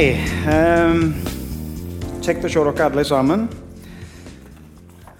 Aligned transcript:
ehm, 0.00 1.12
Kjekt 2.24 2.44
å 2.44 2.48
se 2.48 2.62
dere 2.64 2.84
alle 2.86 3.02
sammen. 3.04 3.46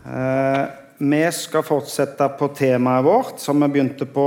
Uh, 0.04 0.64
vi 1.00 1.20
skal 1.36 1.64
fortsette 1.64 2.26
på 2.38 2.48
temaet 2.56 3.04
vårt 3.04 3.42
som 3.42 3.60
vi 3.60 3.68
begynte 3.74 4.08
på 4.08 4.26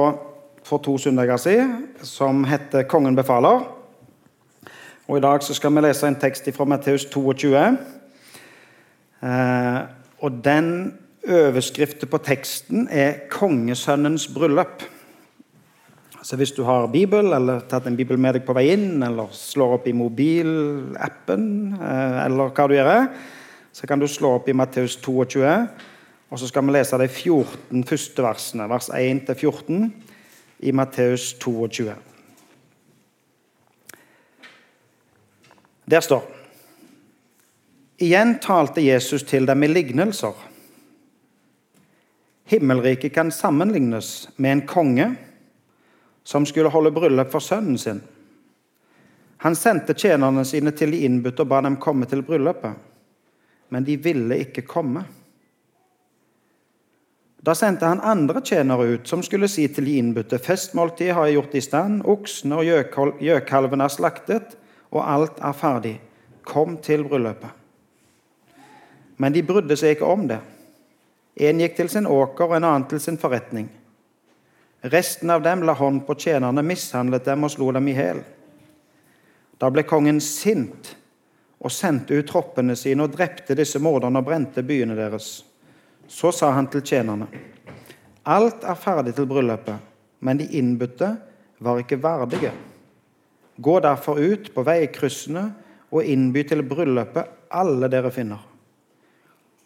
for 0.64 0.84
to 0.84 0.96
søndager 0.98 1.38
siden, 1.38 1.88
som 2.02 2.44
heter 2.46 2.84
'Kongen 2.84 3.18
befaler'. 3.18 3.66
Og 5.08 5.18
I 5.18 5.22
dag 5.22 5.44
så 5.44 5.54
skal 5.54 5.76
vi 5.76 5.82
lese 5.82 6.08
en 6.08 6.16
tekst 6.16 6.56
fra 6.56 6.66
Matteus 6.66 7.06
22. 7.06 7.78
Uh, 9.24 9.82
og 10.20 10.32
Den 10.44 10.94
overskriften 11.30 12.08
på 12.08 12.18
teksten 12.18 12.88
er 12.92 13.14
'Kongesønnens 13.30 14.28
bryllup'. 14.28 14.93
Så 16.24 16.38
hvis 16.40 16.54
du 16.56 16.62
har 16.64 16.88
Bibel, 16.88 17.34
eller 17.36 17.66
tatt 17.68 17.88
en 17.90 17.98
bibel 18.00 18.16
med 18.18 18.38
deg 18.38 18.46
på 18.48 18.54
vei 18.56 18.70
inn, 18.72 19.04
eller 19.04 19.32
slår 19.36 19.74
opp 19.76 19.88
i 19.92 19.96
mobilappen, 19.98 21.48
eh, 21.76 22.20
eller 22.24 22.54
hva 22.56 22.68
du 22.70 22.76
gjør, 22.78 23.10
så 23.76 23.90
kan 23.90 24.00
du 24.00 24.08
slå 24.08 24.38
opp 24.38 24.48
i 24.48 24.56
Matteus 24.56 24.96
22, 25.04 25.44
og 26.32 26.40
så 26.40 26.48
skal 26.48 26.64
vi 26.64 26.76
lese 26.78 27.00
de 27.02 27.10
14 27.10 27.84
første 27.90 28.24
versene, 28.24 28.70
vers 28.72 28.88
1-14, 28.96 29.90
i 30.64 30.72
Matteus 30.72 31.34
22. 31.44 31.92
Der 35.92 36.00
står 36.00 36.24
Igjen 38.00 38.38
talte 38.42 38.82
Jesus 38.82 39.24
til 39.28 39.46
dem 39.48 39.64
i 39.64 39.70
lignelser. 39.70 40.34
Himmelriket 42.50 43.14
kan 43.14 43.30
sammenlignes 43.32 44.30
med 44.38 44.52
en 44.52 44.66
konge 44.68 45.12
som 46.24 46.46
skulle 46.46 46.72
holde 46.72 46.92
bryllup 46.92 47.32
for 47.32 47.44
sønnen 47.44 47.78
sin. 47.78 48.02
Han 49.44 49.56
sendte 49.56 49.94
tjenerne 49.94 50.46
sine 50.48 50.72
til 50.72 50.94
de 50.96 51.04
innbudte 51.04 51.44
og 51.44 51.50
ba 51.52 51.60
dem 51.66 51.76
komme 51.82 52.08
til 52.08 52.24
bryllupet, 52.24 52.78
men 53.70 53.84
de 53.84 53.98
ville 54.00 54.38
ikke 54.46 54.64
komme. 54.64 55.04
Da 57.44 57.52
sendte 57.60 57.90
han 57.90 58.00
andre 58.00 58.40
tjenere 58.40 58.86
ut, 58.94 59.08
som 59.08 59.24
skulle 59.24 59.50
si 59.52 59.66
til 59.68 59.90
de 59.90 59.98
innbudte.: 60.00 60.40
Festmåltidet 60.40 61.16
har 61.16 61.28
jeg 61.28 61.36
gjort 61.36 61.56
i 61.56 61.62
stand, 61.62 62.06
oksene 62.08 62.56
og 62.56 63.20
gjøkalvene 63.20 63.84
er 63.84 63.92
slaktet, 63.92 64.56
og 64.92 65.04
alt 65.04 65.44
er 65.44 65.60
ferdig. 65.60 65.98
Kom 66.44 66.78
til 66.78 67.04
bryllupet. 67.04 67.52
Men 69.18 69.36
de 69.36 69.44
brydde 69.44 69.76
seg 69.76 69.98
ikke 69.98 70.08
om 70.08 70.28
det. 70.28 70.40
En 71.36 71.60
gikk 71.60 71.76
til 71.76 71.90
sin 71.90 72.08
åker 72.08 72.48
og 72.48 72.56
en 72.56 72.68
annen 72.68 72.88
til 72.88 73.00
sin 73.04 73.20
forretning. 73.20 73.68
Resten 74.84 75.30
av 75.30 75.42
dem 75.42 75.64
la 75.64 75.74
hånd 75.74 76.02
på 76.08 76.16
tjenerne, 76.20 76.60
mishandlet 76.62 77.24
dem 77.26 77.46
og 77.48 77.52
slo 77.54 77.70
dem 77.72 77.86
i 77.88 77.94
hjel. 77.96 78.18
Da 79.56 79.70
ble 79.72 79.86
kongen 79.88 80.18
sint 80.20 80.90
og 81.64 81.72
sendte 81.72 82.18
ut 82.20 82.28
troppene 82.28 82.76
sine 82.76 83.06
og 83.06 83.14
drepte 83.14 83.56
disse 83.56 83.80
morderne 83.80 84.20
og 84.20 84.28
brente 84.28 84.60
byene 84.68 84.98
deres. 84.98 85.38
Så 86.12 86.34
sa 86.36 86.50
han 86.52 86.68
til 86.68 86.84
tjenerne.: 86.84 87.30
Alt 88.28 88.68
er 88.68 88.76
ferdig 88.76 89.14
til 89.16 89.30
bryllupet, 89.32 89.80
men 90.20 90.42
de 90.42 90.50
innbudte 90.52 91.14
var 91.64 91.80
ikke 91.80 92.02
verdige. 92.04 92.52
Gå 93.56 93.80
derfor 93.80 94.20
ut 94.20 94.52
på 94.54 94.68
veikryssene 94.68 95.46
og 95.96 96.04
innby 96.04 96.44
til 96.44 96.66
bryllupet 96.68 97.32
alle 97.56 97.88
dere 97.88 98.12
finner. 98.12 98.44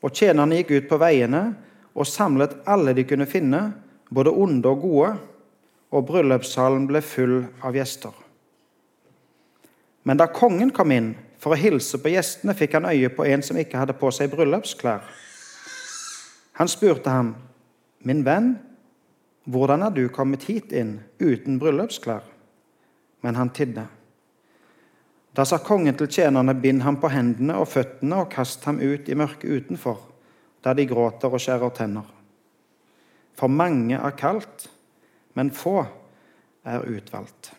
Og 0.06 0.14
tjenerne 0.14 0.62
gikk 0.62 0.76
ut 0.78 0.90
på 0.92 1.02
veiene 1.02 1.44
og 1.98 2.06
samlet 2.06 2.60
alle 2.70 2.94
de 2.94 3.10
kunne 3.10 3.26
finne, 3.26 3.66
både 4.10 4.32
onde 4.32 4.70
og 4.70 4.82
gode, 4.82 5.12
og 5.92 6.06
bryllupssalen 6.08 6.88
ble 6.88 7.02
full 7.02 7.42
av 7.64 7.76
gjester. 7.76 8.12
Men 10.04 10.20
da 10.20 10.28
kongen 10.32 10.72
kom 10.76 10.92
inn 10.96 11.14
for 11.40 11.54
å 11.54 11.60
hilse 11.60 12.00
på 12.02 12.12
gjestene, 12.12 12.56
fikk 12.56 12.78
han 12.78 12.90
øye 12.90 13.12
på 13.14 13.26
en 13.28 13.44
som 13.44 13.60
ikke 13.60 13.80
hadde 13.80 13.96
på 14.00 14.12
seg 14.16 14.32
bryllupsklær. 14.32 15.04
Han 16.60 16.68
spurte 16.68 17.10
ham, 17.10 17.36
'Min 18.04 18.26
venn, 18.26 18.60
hvordan 19.46 19.84
er 19.84 19.90
du 19.90 20.08
kommet 20.10 20.44
hit 20.44 20.72
inn 20.72 21.00
uten 21.20 21.60
bryllupsklær?' 21.60 22.34
Men 23.22 23.36
han 23.36 23.50
tidde. 23.50 23.88
Da 25.36 25.44
sa 25.46 25.58
kongen 25.58 25.96
til 25.96 26.08
tjenerne, 26.08 26.54
'Bind 26.54 26.82
ham 26.82 26.98
på 26.98 27.10
hendene 27.10 27.56
og 27.56 27.68
føttene 27.68 28.16
og 28.16 28.30
kast 28.30 28.66
ham 28.66 28.80
ut 28.80 29.10
i 29.10 29.14
mørket 29.14 29.50
utenfor, 29.50 29.98
der 30.64 30.74
de 30.74 30.86
gråter 30.86 31.28
og 31.28 31.40
skjærer 31.40 31.70
tenner.' 31.70 32.17
For 33.38 33.48
mange 33.48 33.96
er 33.96 34.18
kalt, 34.18 34.70
men 35.38 35.54
få 35.54 35.84
er 36.66 36.86
utvalgt. 36.90 37.52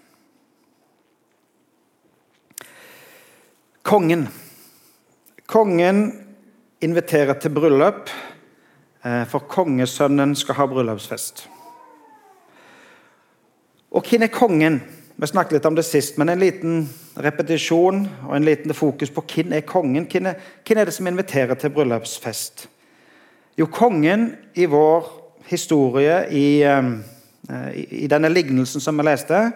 Kongen. 3.82 4.26
Kongen 5.46 6.02
inviterer 6.84 7.38
til 7.40 7.54
bryllup, 7.54 8.10
eh, 9.04 9.24
for 9.24 9.38
kongesønnen 9.48 10.34
skal 10.36 10.54
ha 10.54 10.66
bryllupsfest. 10.66 11.48
Og 13.90 14.04
hvem 14.04 14.22
er 14.22 14.34
kongen? 14.34 14.82
Vi 15.16 15.26
snakket 15.26 15.52
litt 15.52 15.66
om 15.66 15.74
det 15.74 15.86
sist, 15.86 16.18
men 16.18 16.28
en 16.28 16.38
liten 16.38 16.82
repetisjon 17.16 18.04
og 18.28 18.36
en 18.36 18.44
liten 18.44 18.74
fokus 18.74 19.10
på 19.10 19.24
hvem 19.26 19.52
er 19.56 19.64
kongen. 19.66 20.06
Hvem 20.06 20.26
er, 20.26 20.34
hvem 20.66 20.78
er 20.78 20.84
det 20.84 20.94
som 20.94 21.06
inviterer 21.06 21.54
til 21.54 21.70
bryllupsfest? 21.70 22.68
Jo, 23.58 23.66
kongen 23.66 24.36
i 24.54 24.66
vår 24.66 25.08
historie 25.48 26.20
i, 26.30 26.62
eh, 26.62 26.90
i 27.74 28.06
denne 28.06 28.28
lignelsen 28.28 28.80
som 28.80 28.98
vi 28.98 29.06
leste. 29.08 29.50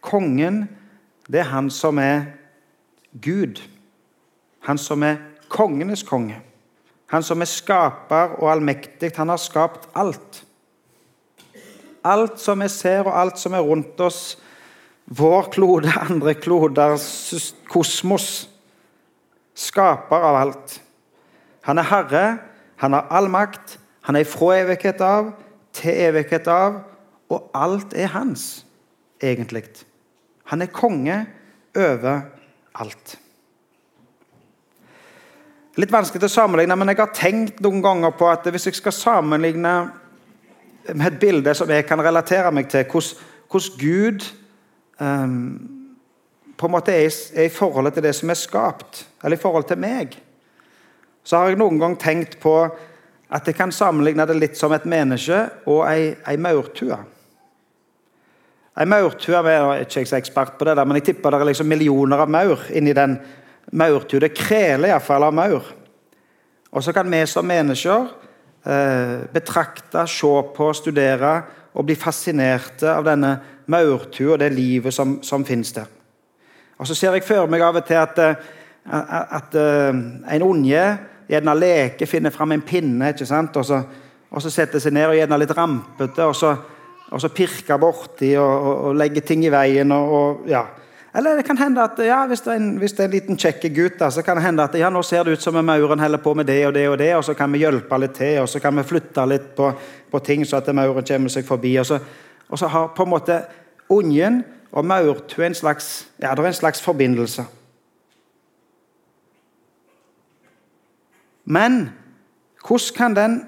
Kongen, 0.00 0.68
det 1.26 1.40
er 1.40 1.50
han 1.50 1.70
som 1.70 1.98
er 1.98 2.26
Gud. 3.20 3.60
Han 4.60 4.78
som 4.78 5.02
er 5.02 5.16
kongenes 5.48 6.02
konge. 6.02 6.40
Han 7.12 7.22
som 7.22 7.42
er 7.42 7.50
skaper 7.50 8.38
og 8.40 8.50
allmektig. 8.52 9.12
Han 9.16 9.28
har 9.28 9.40
skapt 9.42 9.88
alt. 9.94 10.42
Alt 12.04 12.40
som 12.40 12.60
vi 12.60 12.68
ser, 12.68 13.06
og 13.06 13.14
alt 13.16 13.38
som 13.40 13.54
er 13.56 13.64
rundt 13.64 14.00
oss, 14.00 14.36
vår 15.04 15.48
klode, 15.52 15.92
andre 16.08 16.34
kloder, 16.34 16.98
kosmos. 17.68 18.48
Skaper 19.54 20.26
av 20.30 20.40
alt. 20.40 20.80
Han 21.64 21.78
er 21.80 21.88
herre, 21.88 22.24
han 22.76 22.92
har 22.92 23.06
all 23.14 23.30
makt, 23.32 23.78
han 24.04 24.16
er 24.16 24.28
fra 24.28 24.52
evighet 24.60 25.00
av 25.04 25.32
til 25.74 25.96
evighet 26.06 26.48
av, 26.50 26.78
og 27.32 27.50
alt 27.56 27.96
er 27.98 28.12
hans, 28.14 28.64
egentlig. 29.22 29.64
Han 30.52 30.62
er 30.62 30.70
konge 30.70 31.16
over 31.74 32.20
alt. 32.78 33.16
Litt 35.80 35.90
vanskelig 35.90 36.28
å 36.28 36.30
sammenligne, 36.30 36.76
men 36.78 36.92
jeg 36.92 37.00
har 37.00 37.14
tenkt 37.16 37.62
noen 37.64 37.82
ganger 37.82 38.14
på 38.14 38.28
at 38.30 38.46
hvis 38.46 38.68
jeg 38.68 38.78
skal 38.78 38.94
sammenligne 38.94 39.74
med 40.92 41.06
et 41.08 41.18
bilde 41.18 41.54
som 41.56 41.70
jeg 41.72 41.86
kan 41.88 42.02
relatere 42.04 42.52
meg 42.54 42.68
til, 42.70 42.84
hvordan 42.86 43.78
Gud 43.80 44.28
um, 45.00 45.38
på 46.54 46.68
en 46.68 46.74
måte 46.76 46.94
er, 46.94 47.10
er 47.34 47.48
i 47.48 47.52
forholdet 47.52 47.96
til 47.96 48.06
det 48.06 48.14
som 48.14 48.30
er 48.30 48.38
skapt, 48.38 49.06
eller 49.24 49.38
i 49.38 49.42
forhold 49.42 49.66
til 49.66 49.80
meg, 49.82 50.14
så 51.24 51.40
har 51.40 51.50
jeg 51.50 51.58
noen 51.58 51.80
gang 51.80 51.96
tenkt 51.98 52.38
på 52.42 52.54
at 53.34 53.48
jeg 53.50 53.56
kan 53.58 53.72
sammenligne 53.74 54.26
det 54.30 54.36
litt 54.38 54.58
som 54.58 54.72
et 54.76 54.86
menneske 54.86 55.40
og 55.66 55.82
ei, 55.88 56.12
ei 56.28 56.36
maurtue. 56.38 56.98
Ei 58.78 58.86
maurtue 58.90 59.34
Jeg 59.34 59.62
er 59.62 59.86
ikke 59.86 60.04
så 60.06 60.18
ekspert 60.18 60.58
på 60.58 60.66
det, 60.68 60.76
der, 60.76 60.86
men 60.86 60.98
jeg 60.98 61.08
tipper 61.10 61.34
det 61.34 61.40
er 61.40 61.48
liksom 61.50 61.68
millioner 61.70 62.22
av 62.22 62.30
maur 62.30 62.62
inni 62.74 62.94
den 62.94 63.16
maurtue. 63.72 64.20
Det 64.22 64.34
kreler 64.34 64.92
iallfall 64.92 65.26
av 65.26 65.34
maur. 65.34 65.72
Og 66.74 66.82
så 66.82 66.94
kan 66.94 67.10
vi 67.10 67.22
som 67.30 67.46
mennesker 67.46 68.06
eh, 68.66 69.26
betrakte, 69.34 70.06
se 70.10 70.32
på, 70.54 70.70
studere 70.74 71.34
og 71.74 71.86
bli 71.86 71.96
fascinerte 71.98 72.90
av 72.90 73.06
denne 73.06 73.32
maurtue 73.70 74.34
og 74.34 74.42
det 74.42 74.52
livet 74.54 74.94
som, 74.94 75.20
som 75.22 75.46
finnes 75.46 75.72
der. 75.74 75.90
Og 76.78 76.86
Så 76.86 76.94
ser 76.94 77.14
jeg 77.14 77.26
for 77.26 77.50
meg 77.50 77.62
av 77.62 77.78
og 77.78 77.86
til 77.86 77.98
at, 77.98 78.18
eh, 78.18 78.46
at, 78.90 79.34
at 79.42 79.58
eh, 79.58 79.90
en 80.36 80.46
unge 80.46 80.84
gjerne 81.34 81.56
leke, 81.58 82.08
finne 82.08 82.32
fram 82.34 82.54
en 82.54 82.64
pinne 82.64 83.10
ikke 83.12 83.26
sant? 83.28 83.56
Og, 83.60 83.66
så, 83.66 83.80
og 84.30 84.42
så 84.42 84.52
sette 84.52 84.80
seg 84.80 84.94
ned 84.96 85.10
og 85.10 85.18
gjerne 85.18 85.40
litt 85.42 85.52
rampete, 85.56 86.24
og 86.24 86.36
så, 86.38 86.54
og 87.10 87.20
så 87.20 87.30
pirke 87.34 87.78
borti 87.80 88.32
og, 88.40 88.54
og, 88.54 88.72
og, 88.88 88.96
legge 88.98 89.22
ting 89.26 89.44
i 89.44 89.52
veien. 89.52 89.92
og, 89.92 90.46
ja. 90.50 90.64
Eller 91.14 91.36
det 91.38 91.44
kan 91.46 91.58
hende 91.58 91.82
at 91.84 92.00
ja, 92.02 92.24
hvis, 92.26 92.40
det 92.42 92.50
er 92.50 92.58
en, 92.58 92.72
hvis 92.82 92.92
det 92.92 93.04
er 93.04 93.06
en 93.06 93.12
liten 93.14 93.38
kjekk 93.38 93.68
gutt, 93.76 94.00
da, 94.00 94.08
så 94.10 94.24
kan 94.26 94.40
det 94.40 94.48
hende 94.48 94.64
at 94.66 94.74
ja, 94.74 94.88
nå 94.90 95.02
ser 95.06 95.22
det 95.22 95.36
ut 95.36 95.44
som 95.44 95.54
om 95.54 95.66
mauren 95.66 96.00
holder 96.02 96.18
på 96.18 96.32
med 96.34 96.48
det 96.50 96.58
og 96.66 96.74
det, 96.74 96.88
og 96.90 96.98
det, 96.98 97.12
og 97.14 97.22
så 97.22 97.36
kan 97.38 97.52
vi 97.54 97.60
hjelpe 97.62 98.00
litt 98.02 98.16
til, 98.18 98.40
og 98.42 98.48
så 98.50 98.58
kan 98.62 98.74
vi 98.74 98.86
flytte 98.88 99.26
litt 99.30 99.52
på, 99.54 99.70
på 100.10 100.22
ting, 100.26 100.42
så 100.42 100.58
at 100.58 100.72
mauren 100.74 101.06
kommer 101.06 101.30
seg 101.30 101.46
forbi. 101.46 101.76
Og 101.78 101.86
så, 101.86 102.00
og 102.48 102.58
så 102.58 102.70
har 102.72 102.90
på 102.96 103.06
en 103.06 103.12
måte 103.14 103.38
ungen 103.94 104.42
og 104.74 104.88
maurtue 104.90 105.46
en 105.46 105.54
slags, 105.54 106.08
ja, 106.18 106.34
det 106.34 106.42
er 106.42 106.50
en 106.50 106.58
slags 106.58 106.82
forbindelse. 106.82 107.46
Men 111.44 111.90
hvordan 112.64 112.96
kan 112.96 113.16
den, 113.16 113.42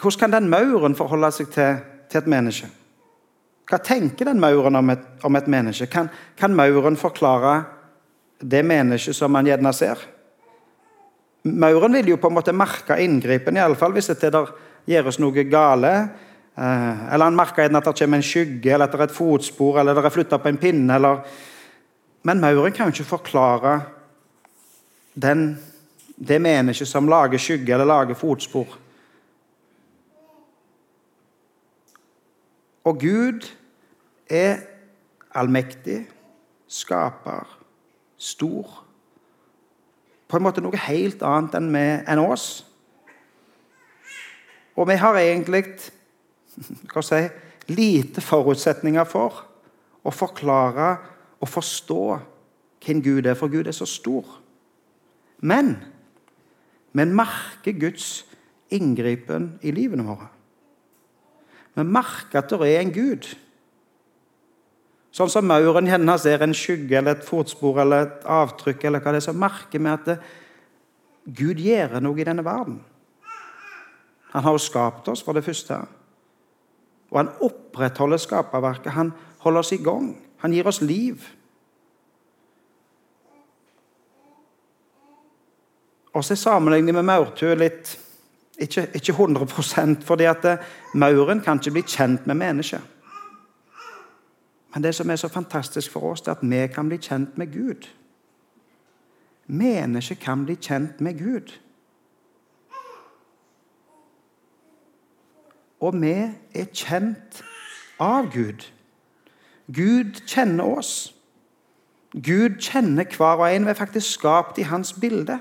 hvordan 0.00 0.32
den 0.32 0.50
mauren 0.50 0.96
forholde 0.98 1.30
seg 1.32 1.52
til, 1.54 1.78
til, 2.10 2.18
et 2.18 2.30
menneske? 2.30 2.68
Hva 3.66 3.78
tenker 3.82 4.28
den 4.28 4.42
mauren 4.42 4.78
om 4.78 4.90
et, 4.90 5.06
om 5.26 5.36
et 5.38 5.48
menneske? 5.50 5.88
Kan, 5.90 6.10
kan, 6.38 6.54
mauren 6.54 6.98
forklare 6.98 7.64
det 8.40 8.62
mennesket 8.66 9.16
som 9.16 9.32
man 9.32 9.46
gjerne 9.46 9.72
ser. 9.74 9.98
Mauren 11.46 11.94
vil 11.94 12.12
jo 12.12 12.20
på 12.20 12.30
en 12.30 12.36
måte 12.36 12.54
merke 12.54 12.98
inngripen, 13.02 13.58
iallfall 13.58 13.94
hvis 13.94 14.10
det 14.12 14.32
der 14.34 14.50
gjøres 14.86 15.18
noe 15.22 15.46
gale. 15.50 15.92
Eh, 16.56 17.02
eller 17.12 17.28
han 17.28 17.38
merker 17.38 17.66
at 17.66 17.84
det 17.84 17.94
kommer 17.98 18.18
en 18.18 18.26
skygge, 18.26 18.72
eller 18.72 18.86
at 18.86 18.94
det 18.94 19.00
er 19.00 19.10
et 19.10 19.18
fotspor, 19.18 19.80
eller 19.80 19.94
det 19.94 20.04
er 20.04 20.14
flytta 20.14 20.38
på 20.42 20.50
en 20.50 20.60
pinne. 20.62 20.94
Eller... 20.94 21.22
Men 22.26 22.42
mauren 22.42 22.74
kan 22.74 22.88
jo 22.88 22.96
ikke 22.96 23.10
forklare 23.16 23.80
den, 25.14 25.56
det 26.16 26.38
mennesket 26.42 26.88
som 26.88 27.08
lager 27.08 27.38
skygge 27.38 27.74
eller 27.74 27.88
lager 27.88 28.14
fotspor. 28.16 28.78
Og 32.86 33.00
Gud 33.00 33.48
er 34.30 34.62
allmektig, 35.34 36.06
skaper, 36.66 37.58
stor. 38.16 38.84
På 40.28 40.38
en 40.38 40.46
måte 40.46 40.62
noe 40.64 40.86
helt 40.86 41.22
annet 41.26 41.58
enn, 41.58 41.68
med, 41.70 42.06
enn 42.08 42.22
oss. 42.22 42.64
Og 44.76 44.88
vi 44.88 44.96
har 45.00 45.18
egentlig 45.18 45.64
hva 46.92 47.02
si, 47.04 47.20
lite 47.66 48.22
forutsetninger 48.22 49.06
for 49.10 49.42
å 50.06 50.14
forklare 50.14 50.94
og 51.42 51.50
forstå 51.50 52.02
hvem 52.86 53.02
Gud 53.02 53.26
er, 53.26 53.34
for 53.34 53.50
Gud 53.50 53.66
er 53.66 53.74
så 53.74 53.86
stor. 53.88 54.26
Men 55.42 55.74
vi 56.96 57.04
merker 57.04 57.76
Guds 57.76 58.24
inngripen 58.72 59.56
i 59.62 59.72
livene 59.74 60.06
våre. 60.06 60.30
Vi 61.76 61.84
merker 61.84 62.40
at 62.40 62.50
det 62.50 62.70
er 62.70 62.80
en 62.80 62.94
Gud. 62.94 63.28
Sånn 65.16 65.30
som 65.32 65.46
mauren 65.48 65.88
hennes 65.88 66.24
ser 66.24 66.42
en 66.44 66.56
skygge 66.56 66.98
eller 66.98 67.16
et 67.16 67.24
fotspor 67.24 67.82
eller 67.84 68.06
et 68.06 68.26
avtrykk, 68.28 68.84
eller 68.84 69.00
hva 69.04 69.12
det 69.14 69.22
er, 69.22 69.28
så 69.28 69.36
merker 69.36 69.80
vi 69.80 69.92
at 69.92 70.08
det, 70.08 70.16
Gud 71.26 71.60
gjør 71.60 71.98
noe 72.04 72.20
i 72.20 72.26
denne 72.26 72.44
verden. 72.46 72.78
Han 74.32 74.44
har 74.44 74.54
jo 74.54 74.60
skapt 74.62 75.08
oss, 75.08 75.22
for 75.24 75.36
det 75.36 75.44
første. 75.46 75.78
Og 77.10 77.18
han 77.18 77.32
opprettholder 77.42 78.20
skaperverket. 78.20 78.92
Han 78.92 79.12
holder 79.44 79.64
oss 79.64 79.72
i 79.72 79.80
gang. 79.82 80.10
Han 80.44 80.52
gir 80.52 80.68
oss 80.68 80.82
liv. 80.84 81.24
Og 86.16 86.24
så 86.24 86.32
er 86.32 86.40
sammenligningen 86.40 86.96
med 86.96 87.04
maurtue 87.04 87.54
litt 87.60 87.98
ikke, 88.58 88.86
ikke 88.96 89.12
100 89.12 90.00
fordi 90.04 90.24
at 90.24 90.44
eh, 90.48 90.62
mauren 90.94 91.42
kan 91.44 91.58
ikke 91.60 91.70
bli 91.70 91.82
kjent 91.82 92.26
med 92.26 92.34
mennesket. 92.40 92.80
Men 94.74 94.82
det 94.82 94.94
som 94.94 95.10
er 95.10 95.16
så 95.16 95.28
fantastisk 95.28 95.92
for 95.92 96.10
oss, 96.10 96.20
det 96.20 96.28
er 96.28 96.38
at 96.40 96.50
vi 96.50 96.74
kan 96.74 96.88
bli 96.88 96.96
kjent 96.96 97.38
med 97.38 97.52
Gud. 97.52 97.88
Mennesket 99.46 100.20
kan 100.20 100.44
bli 100.44 100.54
kjent 100.54 101.00
med 101.00 101.18
Gud. 101.18 101.52
Og 105.80 106.00
vi 106.00 106.14
er 106.54 106.72
kjent 106.72 107.42
av 108.00 108.32
Gud. 108.32 108.64
Gud 109.68 110.22
kjenner 110.26 110.64
oss. 110.64 111.14
Gud 112.12 112.56
kjenner 112.60 113.04
hver 113.04 113.36
og 113.36 113.54
en. 113.54 113.64
Vi 113.64 113.70
er 113.70 113.74
faktisk 113.74 114.10
skapt 114.10 114.58
i 114.58 114.62
hans 114.62 114.92
bilde. 114.92 115.38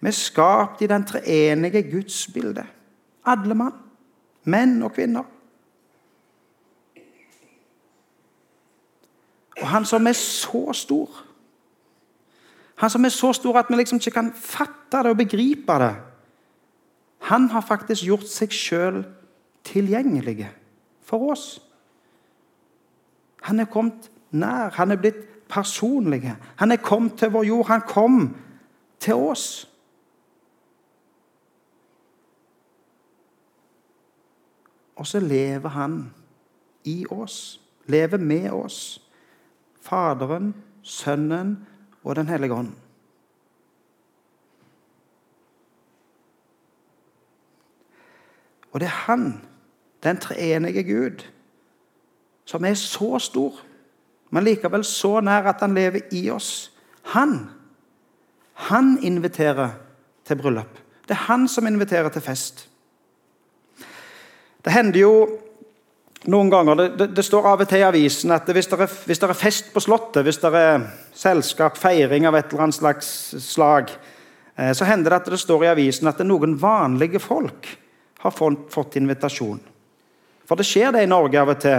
Vi 0.00 0.08
er 0.08 0.16
skapt 0.16 0.82
i 0.82 0.88
den 0.88 1.04
treenige 1.04 1.82
Guds 1.90 2.26
bilde. 2.34 2.64
Alle 3.26 3.54
mann. 3.54 3.76
Menn 4.44 4.82
og 4.82 4.94
kvinner. 4.96 5.24
Og 9.60 9.68
han 9.68 9.84
som 9.84 10.06
er 10.06 10.16
så 10.16 10.72
stor 10.72 11.26
Han 12.80 12.90
som 12.90 13.04
er 13.04 13.12
så 13.12 13.32
stor 13.32 13.58
at 13.58 13.66
vi 13.68 13.76
liksom 13.76 13.98
ikke 14.00 14.10
kan 14.10 14.32
fatte 14.32 15.02
det 15.04 15.10
og 15.10 15.16
begripe 15.16 15.72
det. 15.72 15.96
Han 17.18 17.50
har 17.50 17.60
faktisk 17.60 18.06
gjort 18.06 18.24
seg 18.24 18.54
sjøl 18.56 19.02
tilgjengelig 19.68 20.48
for 21.04 21.30
oss. 21.34 21.60
Han 23.42 23.60
er 23.60 23.68
kommet 23.68 24.08
nær. 24.30 24.72
Han 24.78 24.90
er 24.90 24.96
blitt 24.96 25.48
personlig. 25.48 26.32
Han 26.56 26.72
er 26.72 26.76
kommet 26.76 27.18
til 27.18 27.30
vår 27.30 27.44
jord. 27.44 27.66
Han 27.66 27.84
kom 27.84 28.36
til 29.00 29.14
oss. 29.14 29.68
Og 35.00 35.06
så 35.06 35.20
lever 35.20 35.68
han 35.68 36.10
i 36.84 37.06
oss, 37.10 37.60
lever 37.86 38.18
med 38.18 38.50
oss. 38.50 39.00
Faderen, 39.80 40.54
Sønnen 40.82 41.66
og 42.04 42.16
Den 42.16 42.28
hellige 42.28 42.54
ånd. 42.54 42.72
Og 48.72 48.80
det 48.80 48.86
er 48.86 48.98
han, 49.08 49.40
den 50.02 50.16
treenige 50.16 50.84
Gud, 50.84 51.24
som 52.44 52.64
er 52.64 52.74
så 52.74 53.18
stor, 53.18 53.56
men 54.30 54.44
likevel 54.44 54.84
så 54.84 55.20
nær 55.20 55.48
at 55.48 55.60
han 55.60 55.74
lever 55.74 56.12
i 56.12 56.30
oss. 56.30 56.72
Han, 57.02 57.50
han 58.52 58.98
inviterer 59.02 59.70
til 60.24 60.36
bryllup. 60.36 60.78
Det 61.08 61.16
er 61.16 61.26
han 61.32 61.48
som 61.48 61.66
inviterer 61.66 62.08
til 62.08 62.22
fest. 62.22 62.69
Det 64.60 64.72
hender 64.74 65.00
jo 65.00 65.14
noen 66.28 66.50
ganger 66.52 66.76
det, 66.76 66.88
det, 67.00 67.06
det, 67.16 67.24
står 67.24 67.46
av 67.48 67.62
og 67.64 67.68
til 67.68 67.80
i 67.80 67.86
avisen 67.86 68.32
at 68.34 68.48
hvis 68.52 68.68
det, 68.68 68.80
er, 68.84 69.36
fest 69.36 69.70
på 69.72 69.80
Slottet, 69.80 70.24
hvis 70.26 70.40
det 70.42 70.50
er 70.52 70.84
selskap, 71.16 71.78
feiring 71.80 72.28
av 72.28 72.36
et 72.36 72.50
eller 72.50 72.66
annet 72.66 72.76
slags 72.76 73.08
slag, 73.40 73.92
eh, 74.56 74.72
så 74.76 74.88
hender 74.88 75.14
det 75.14 75.20
at 75.22 75.30
det 75.32 75.40
står 75.40 75.64
i 75.64 75.72
avisen 75.72 76.10
at 76.10 76.20
noen 76.26 76.58
vanlige 76.60 77.22
folk 77.24 77.70
har 78.20 78.36
fått, 78.36 78.68
fått 78.72 78.98
invitasjon. 79.00 79.62
For 80.44 80.60
det 80.60 80.68
skjer 80.68 80.92
det 80.92 81.06
i 81.06 81.10
Norge 81.10 81.40
av 81.40 81.54
og 81.54 81.62
til 81.62 81.78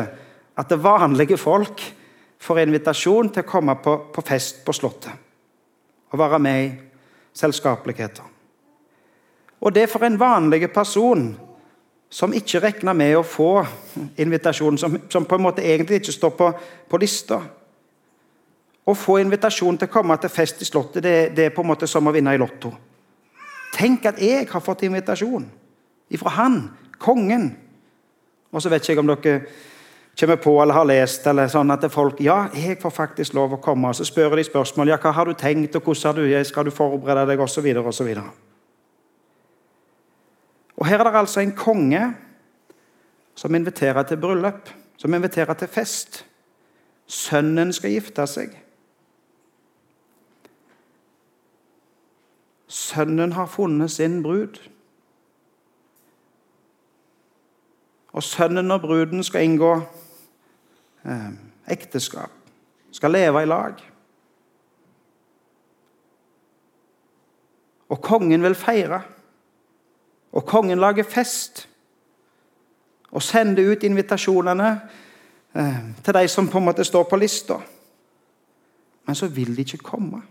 at 0.62 0.72
det 0.72 0.81
vanlige 0.81 1.38
folk 1.38 1.83
får 2.42 2.63
invitasjon 2.63 3.30
til 3.30 3.45
å 3.45 3.50
komme 3.51 3.75
på, 3.83 3.98
på 4.10 4.25
fest 4.25 4.63
på 4.66 4.74
Slottet 4.74 5.30
og 6.12 6.19
være 6.19 6.42
med 6.44 6.63
i 6.66 6.72
selskapeligheter. 7.38 8.25
Og 9.62 9.71
det 9.71 9.85
for 9.88 10.04
en 10.04 10.18
vanlig 10.19 10.66
person 10.73 11.30
som 12.11 12.33
ikke 12.35 12.59
regna 12.59 12.94
med 12.94 13.15
å 13.15 13.23
få 13.23 13.61
invitasjon, 14.19 14.77
som, 14.77 14.97
som, 15.09 15.25
på 15.25 15.37
en 15.37 15.45
måte 15.45 15.63
egentlig 15.63 16.01
ikke 16.01 16.15
står 16.18 16.33
på, 16.35 16.49
på 16.91 16.99
lista. 16.99 17.39
Å 18.83 18.95
få 18.97 19.21
invitasjon 19.21 19.80
til 19.80 19.87
å 19.87 19.94
komme 19.94 20.18
til 20.19 20.33
fest 20.33 20.59
i 20.59 20.68
Slottet, 20.68 21.03
det, 21.06 21.15
det, 21.37 21.47
er 21.47 21.56
på 21.56 21.63
en 21.63 21.71
måte 21.71 21.87
som 21.87 22.07
å 22.09 22.13
vinne 22.13 22.33
i 22.35 22.41
Lotto. 22.41 22.73
Tenk 23.71 24.09
at 24.11 24.19
jeg 24.19 24.49
har 24.51 24.63
fått 24.63 24.83
invitasjon 24.83 25.47
ifra 26.11 26.35
han, 26.35 26.61
kongen. 26.99 27.53
Og 28.51 28.59
så 28.59 28.69
vet 28.69 28.83
ikke 28.83 28.97
jeg 28.97 28.99
om 29.06 29.13
dere 29.13 29.37
kommer 30.19 30.41
på 30.44 30.57
eller 30.59 30.75
har 30.75 30.89
lest 30.89 31.25
eller 31.31 31.47
sånn 31.49 31.71
at 31.71 31.87
folk 31.94 32.19
ja, 32.21 32.49
jeg 32.51 32.75
får 32.81 32.91
faktisk 32.91 33.39
lov 33.39 33.56
å 33.56 33.63
komme. 33.63 33.87
Og 33.87 33.95
så 33.95 34.03
spør 34.06 34.35
de 34.35 34.44
spørsmål 34.44 34.91
ja, 34.91 34.99
hva 34.99 35.15
har 35.15 35.31
du 35.31 35.37
tenkt, 35.39 35.80
og 35.80 35.87
hvordan 35.87 36.19
du, 36.19 36.25
skal 36.44 36.68
du 36.68 36.75
forberede 36.75 37.31
deg, 37.31 37.39
osv. 37.39 37.71
Og 40.81 40.88
Her 40.88 41.00
er 41.00 41.04
det 41.04 41.19
altså 41.19 41.40
en 41.40 41.52
konge 41.56 42.16
som 43.35 43.56
inviterer 43.56 44.04
til 44.04 44.18
bryllup, 44.18 44.69
som 44.97 45.14
inviterer 45.14 45.54
til 45.54 45.68
fest. 45.68 46.26
Sønnen 47.06 47.73
skal 47.73 47.94
gifte 47.94 48.26
seg. 48.26 48.56
Sønnen 52.66 53.38
har 53.38 53.45
funnet 53.45 53.94
sin 53.94 54.23
brud. 54.26 54.57
Og 58.18 58.23
sønnen 58.23 58.73
og 58.73 58.81
bruden 58.81 59.21
skal 59.23 59.45
inngå 59.45 59.76
eh, 61.06 61.31
ekteskap, 61.78 62.33
skal 62.92 63.14
leve 63.14 63.45
i 63.45 63.54
lag. 63.54 63.88
Og 67.90 68.02
kongen 68.02 68.44
vil 68.44 68.56
feire. 68.56 69.04
Og 70.31 70.45
kongen 70.47 70.80
lager 70.80 71.04
fest 71.04 71.66
og 73.11 73.23
sender 73.23 73.73
ut 73.73 73.83
invitasjonene 73.83 74.69
eh, 75.56 75.80
til 76.04 76.16
de 76.16 76.28
som 76.31 76.47
på 76.47 76.61
en 76.61 76.69
måte 76.69 76.85
står 76.88 77.04
på 77.09 77.19
lista. 77.19 77.59
Men 79.07 79.18
så 79.18 79.28
vil 79.28 79.56
de 79.56 79.66
ikke 79.66 79.83
komme. 79.83 80.21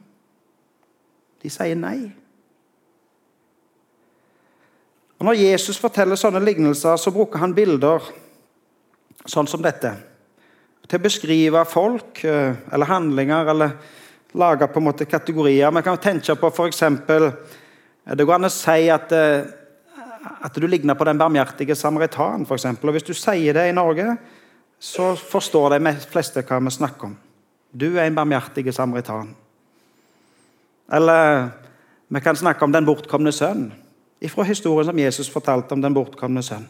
De 1.43 1.51
sier 1.53 1.77
nei. 1.77 2.11
Og 5.21 5.27
Når 5.29 5.37
Jesus 5.37 5.77
forteller 5.77 6.17
sånne 6.17 6.41
lignelser, 6.41 6.97
så 6.97 7.13
bruker 7.13 7.43
han 7.43 7.53
bilder 7.53 8.01
sånn 9.29 9.49
som 9.51 9.61
dette. 9.61 9.93
Til 10.89 10.97
å 10.97 11.05
beskrive 11.05 11.65
folk 11.69 12.25
eh, 12.25 12.57
eller 12.73 12.89
handlinger 12.89 13.53
eller 13.53 13.77
lage 14.41 14.69
på 14.71 14.81
en 14.81 14.87
måte 14.89 15.05
kategorier. 15.05 15.71
Vi 15.77 15.83
kan 15.85 16.01
tenke 16.01 16.37
på 16.41 16.49
f.eks. 16.49 16.83
Det 18.17 18.25
går 18.25 18.39
an 18.39 18.49
å 18.49 18.53
si 18.53 18.89
at 18.89 19.13
eh, 19.13 19.60
at 20.45 20.55
du 20.55 20.67
ligner 20.67 20.95
på 20.95 21.05
den 21.05 21.19
barmhjertige 21.19 21.75
samaritan. 21.75 22.47
Eksempel. 22.51 22.89
og 22.89 22.93
Hvis 22.93 23.09
du 23.09 23.15
sier 23.15 23.53
det 23.53 23.69
i 23.69 23.73
Norge, 23.77 24.17
så 24.79 25.15
forstår 25.15 25.79
de 25.79 25.95
fleste 26.11 26.43
hva 26.43 26.61
vi 26.61 26.71
snakker 26.71 27.11
om. 27.11 27.17
Du 27.73 27.87
er 27.97 28.07
en 28.07 28.15
barmhjertig 28.15 28.75
samaritan. 28.75 29.35
Eller 30.93 31.49
vi 32.09 32.21
kan 32.21 32.37
snakke 32.37 32.65
om 32.65 32.73
den 32.73 32.87
bortkomne 32.87 33.33
sønn, 33.33 33.73
ifra 34.21 34.43
historien 34.43 34.89
som 34.89 34.99
Jesus 34.99 35.31
fortalte 35.31 35.73
om 35.73 35.83
den 35.83 35.95
bortkomne 35.95 36.43
sønn. 36.43 36.67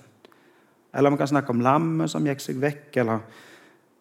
Eller 0.94 1.10
vi 1.10 1.16
kan 1.16 1.30
snakke 1.30 1.50
om 1.50 1.62
lammet 1.62 2.10
som 2.10 2.26
gikk 2.26 2.42
seg 2.42 2.60
vekk. 2.60 2.96
eller 2.96 3.18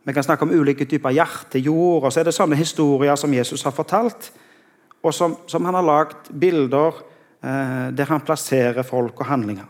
Vi 0.03 0.13
kan 0.13 0.23
snakke 0.23 0.43
om 0.43 0.51
ulike 0.51 0.85
typer 0.85 1.09
hjertejord. 1.09 2.03
og 2.03 2.13
så 2.13 2.19
er 2.19 2.23
det 2.23 2.33
sånne 2.33 2.55
historier 2.55 3.15
som 3.15 3.33
Jesus 3.33 3.63
har 3.63 3.71
fortalt, 3.71 4.31
og 5.03 5.13
som, 5.13 5.37
som 5.47 5.65
han 5.65 5.73
har 5.73 5.83
lagd 5.83 6.31
bilder 6.39 6.87
eh, 6.87 7.18
der 7.41 8.09
han 8.09 8.21
plasserer 8.21 8.83
folk 8.83 9.21
og 9.21 9.29
handlinger. 9.29 9.67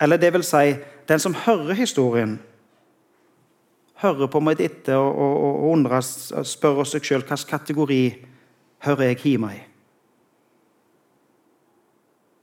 Eller 0.00 0.16
det 0.16 0.32
vil 0.32 0.44
si, 0.46 0.76
den 1.08 1.20
som 1.20 1.34
hører 1.34 1.76
historien, 1.78 2.38
hører 4.02 4.26
på 4.26 4.40
meg 4.42 4.60
etter 4.64 4.98
og, 4.98 5.12
og, 5.12 5.34
og 5.42 5.66
undrer, 5.74 6.02
spør 6.02 6.82
seg 6.88 7.04
sjøl 7.06 7.22
hvilken 7.22 7.50
kategori 7.50 8.00
hører 8.86 9.12
jeg 9.12 9.20
hjemme 9.22 9.52
i. 9.54 9.60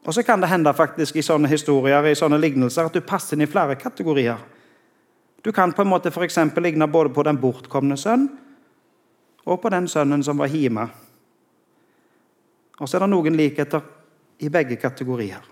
Og 0.07 0.15
så 0.15 0.23
kan 0.23 0.41
det 0.41 0.49
hende 0.49 0.71
faktisk 0.73 1.19
i 1.19 1.25
sånne 1.25 1.49
historier 1.51 2.07
i 2.07 2.15
sånne 2.17 2.39
lignelser 2.39 2.87
at 2.87 2.95
du 2.95 3.03
passer 3.03 3.35
inn 3.35 3.43
i 3.43 3.49
flere 3.51 3.75
kategorier. 3.77 4.39
Du 5.43 5.51
kan 5.55 5.73
på 5.75 5.83
en 5.83 5.91
måte 5.91 6.11
for 6.11 6.25
ligne 6.61 6.87
både 6.87 7.11
på 7.13 7.23
den 7.23 7.37
bortkomne 7.37 7.97
sønn 7.97 8.29
og 9.45 9.61
på 9.61 9.69
den 9.69 9.87
sønnen 9.87 10.23
som 10.23 10.37
var 10.37 10.47
hjemme. 10.47 10.87
Og 12.79 12.89
så 12.89 12.97
er 12.97 13.03
det 13.05 13.11
noen 13.11 13.35
likheter 13.35 13.83
i 14.39 14.49
begge 14.49 14.75
kategorier. 14.79 15.43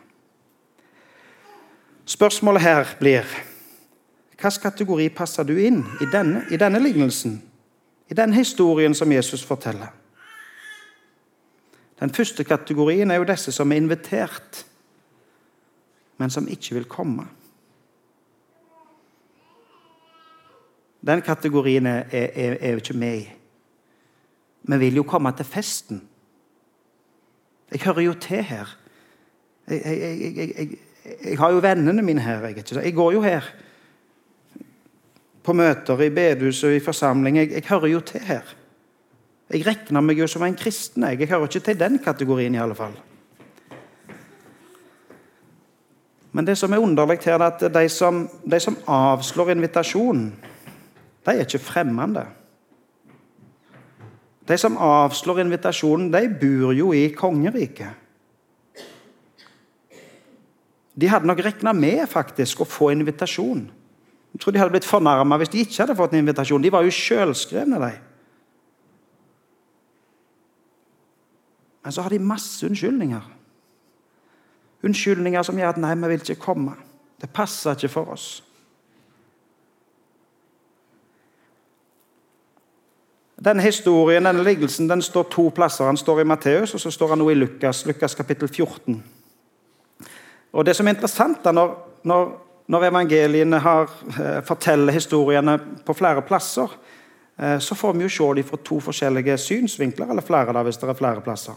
Spørsmålet 2.07 2.63
her 2.63 2.95
blir 2.99 3.27
hvilken 4.37 4.61
kategori 4.61 5.09
passer 5.09 5.43
du 5.43 5.55
inn 5.57 5.81
i 6.01 6.07
denne, 6.11 6.45
i 6.53 6.59
denne 6.61 6.79
lignelsen? 6.79 7.39
I 8.07 8.13
den 8.15 8.33
historien 8.33 8.95
som 8.95 9.11
Jesus 9.11 9.43
forteller? 9.43 9.89
Den 11.99 12.13
første 12.13 12.43
kategorien 12.43 13.11
er 13.11 13.17
jo 13.17 13.25
disse 13.27 13.51
som 13.51 13.71
er 13.71 13.81
invitert, 13.81 14.65
men 16.17 16.29
som 16.29 16.47
ikke 16.47 16.77
vil 16.77 16.85
komme. 16.85 17.25
Den 21.07 21.21
kategorien 21.21 21.85
er, 21.85 22.05
er, 22.11 22.75
ikke 22.75 22.93
med 22.93 23.17
i. 23.17 23.25
Vi 24.61 24.77
vil 24.77 24.95
jo 24.95 25.03
komme 25.03 25.31
til 25.31 25.45
festen. 25.45 26.01
Jeg 27.71 27.83
hører 27.83 28.01
jo 28.01 28.13
til 28.13 28.43
her. 28.43 28.77
Jeg, 29.67 29.81
jeg, 30.35 30.67
jeg 31.23 31.39
har 31.39 31.51
jo 31.51 31.63
vennene 31.63 32.01
mine 32.01 32.21
her. 32.21 32.45
Jeg, 32.47 32.93
går 32.95 33.11
jo 33.11 33.21
her 33.21 33.49
på 35.43 35.53
møter 35.53 36.01
i 36.03 36.09
bedehus 36.09 36.63
og 36.63 36.75
i 36.75 36.83
forsamling. 36.83 37.37
Jeg, 37.37 37.51
jeg, 37.51 37.63
hører 37.69 37.87
jo 37.87 37.99
til 37.99 38.23
her. 38.27 38.55
Jeg 39.51 39.67
regner 39.67 40.03
meg 40.03 40.19
jo 40.19 40.27
som 40.27 40.43
en 40.43 40.55
kristen. 40.55 41.03
Jeg, 41.03 41.19
jeg 41.19 41.31
hører 41.31 41.47
ikke 41.47 41.59
til 41.59 41.79
den 41.79 41.99
kategorien, 42.03 42.55
i 42.55 42.63
alle 42.63 42.75
fall. 42.75 42.95
Men 46.31 46.47
det 46.47 46.57
som 46.59 46.73
er 46.73 46.83
underlig 46.83 47.19
her, 47.25 47.39
er 47.39 47.47
at 47.47 47.63
de 47.73 47.89
som, 47.89 48.27
de 48.51 48.59
som 48.59 48.77
avslår 48.87 49.55
invitasjonen, 49.55 50.27
de 51.25 51.31
er 51.33 51.43
ikke 51.47 51.59
fremmede. 51.59 52.27
De 54.47 54.57
som 54.57 54.77
avslår 54.79 55.41
invitasjonen, 55.43 56.11
de 56.11 56.27
bor 56.39 56.75
jo 56.75 56.93
i 56.95 57.09
kongeriket. 57.15 58.03
De 60.97 61.09
hadde 61.11 61.29
nok 61.29 61.43
regna 61.45 61.73
med 61.77 62.07
faktisk 62.09 62.63
å 62.63 62.69
få 62.69 62.89
invitasjon. 62.95 63.67
Jeg 64.33 64.41
tror 64.41 64.53
de 64.53 64.61
hadde 64.61 64.73
blitt 64.73 64.87
fornærma 64.87 65.37
hvis 65.41 65.51
de 65.53 65.61
ikke 65.65 65.83
hadde 65.83 65.97
fått 65.99 66.15
en 66.15 66.23
invitasjon. 66.23 66.63
De 66.63 66.71
var 66.73 66.85
jo 66.85 66.93
sjølskrevne, 66.93 67.79
de. 67.81 67.91
Men 71.83 71.95
så 71.95 72.03
har 72.03 72.11
de 72.11 72.19
masse 72.19 72.65
unnskyldninger. 72.67 73.29
Unnskyldninger 74.87 75.43
som 75.43 75.57
gjør 75.57 75.75
at 75.75 75.77
'nei, 75.77 75.95
vi 75.95 76.09
vil 76.11 76.21
ikke 76.21 76.43
komme'. 76.43 76.75
Det 77.21 77.29
passer 77.33 77.71
ikke 77.75 77.89
for 77.89 78.11
oss. 78.13 78.43
Denne 83.47 83.63
historien, 83.63 84.27
denne 84.27 84.43
liggelsen 84.43 84.89
den 84.89 85.01
står 85.01 85.29
to 85.31 85.49
plasser. 85.55 85.87
Han 85.87 85.97
står 85.97 86.21
i 86.21 86.27
Matteus, 86.27 86.73
og 86.75 86.83
så 86.83 86.91
står 86.91 87.15
han 87.15 87.23
nå 87.23 87.29
i 87.31 87.37
Lukas, 87.37 87.85
Lukas 87.87 88.15
kapittel 88.15 88.49
14. 88.51 88.99
Og 90.51 90.65
Det 90.65 90.75
som 90.75 90.87
er 90.87 90.97
interessant 90.97 91.39
da, 91.45 91.53
når, 91.55 91.71
når 92.03 92.27
når 92.67 92.85
evangeliene 92.85 93.59
har, 93.59 93.89
eh, 94.19 94.41
forteller 94.43 94.93
historiene 94.93 95.59
på 95.85 95.93
flere 95.93 96.21
plasser, 96.21 96.67
eh, 97.37 97.59
så 97.59 97.75
får 97.75 97.93
vi 97.93 98.03
jo 98.03 98.09
se 98.09 98.35
dem 98.35 98.43
fra 98.43 98.57
to 98.57 98.79
forskjellige 98.79 99.37
synsvinkler, 99.37 100.09
eller 100.09 100.21
flere 100.21 100.53
da, 100.53 100.63
hvis 100.63 100.77
det 100.77 100.89
er 100.89 100.93
flere 100.93 101.21
plasser. 101.21 101.53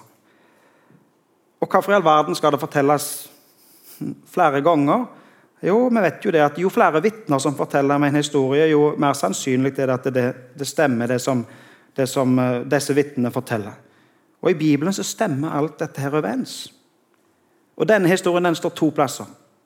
Og 1.61 1.69
hvorfor 1.69 1.93
i 1.93 1.95
all 1.95 2.05
verden 2.05 2.35
skal 2.35 2.53
det 2.53 2.61
fortelles 2.61 3.31
flere 4.27 4.63
ganger? 4.63 5.07
Jo, 5.63 5.89
vi 5.89 6.01
vet 6.01 6.25
jo 6.25 6.31
det 6.31 6.41
at 6.41 6.59
jo 6.59 6.69
flere 6.69 7.03
vitner 7.03 7.39
som 7.39 7.57
forteller 7.57 7.99
meg 7.99 8.09
en 8.09 8.23
historie, 8.23 8.71
jo 8.71 8.95
mer 8.97 9.13
sannsynlig 9.13 9.79
er 9.79 9.87
det 9.87 9.95
at 9.95 10.15
det, 10.15 10.35
det 10.59 10.67
stemmer, 10.67 11.07
det 11.07 11.21
som, 11.21 11.45
det 11.97 12.09
som 12.09 12.39
eh, 12.39 12.61
disse 12.71 12.95
vitnene 12.95 13.31
forteller. 13.31 13.79
Og 14.41 14.51
I 14.51 14.59
Bibelen 14.59 14.93
så 14.93 15.05
stemmer 15.05 15.53
alt 15.57 15.79
dette 15.81 16.01
her 16.01 16.15
overens. 16.17 16.73
Og 17.77 17.89
Denne 17.89 18.09
historien 18.09 18.45
den 18.45 18.55
står 18.55 18.71
to 18.77 18.91
plasser. 18.91 19.25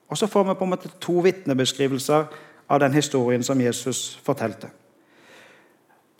Og 0.09 0.17
så 0.17 0.27
får 0.27 0.43
vi 0.43 0.55
på 0.55 0.63
en 0.63 0.69
måte 0.69 0.89
to 1.01 1.19
vitnebeskrivelser 1.25 2.25
av 2.69 2.79
den 2.79 2.93
historien 2.93 3.43
som 3.43 3.61
Jesus 3.61 4.19
fortalte. 4.23 4.69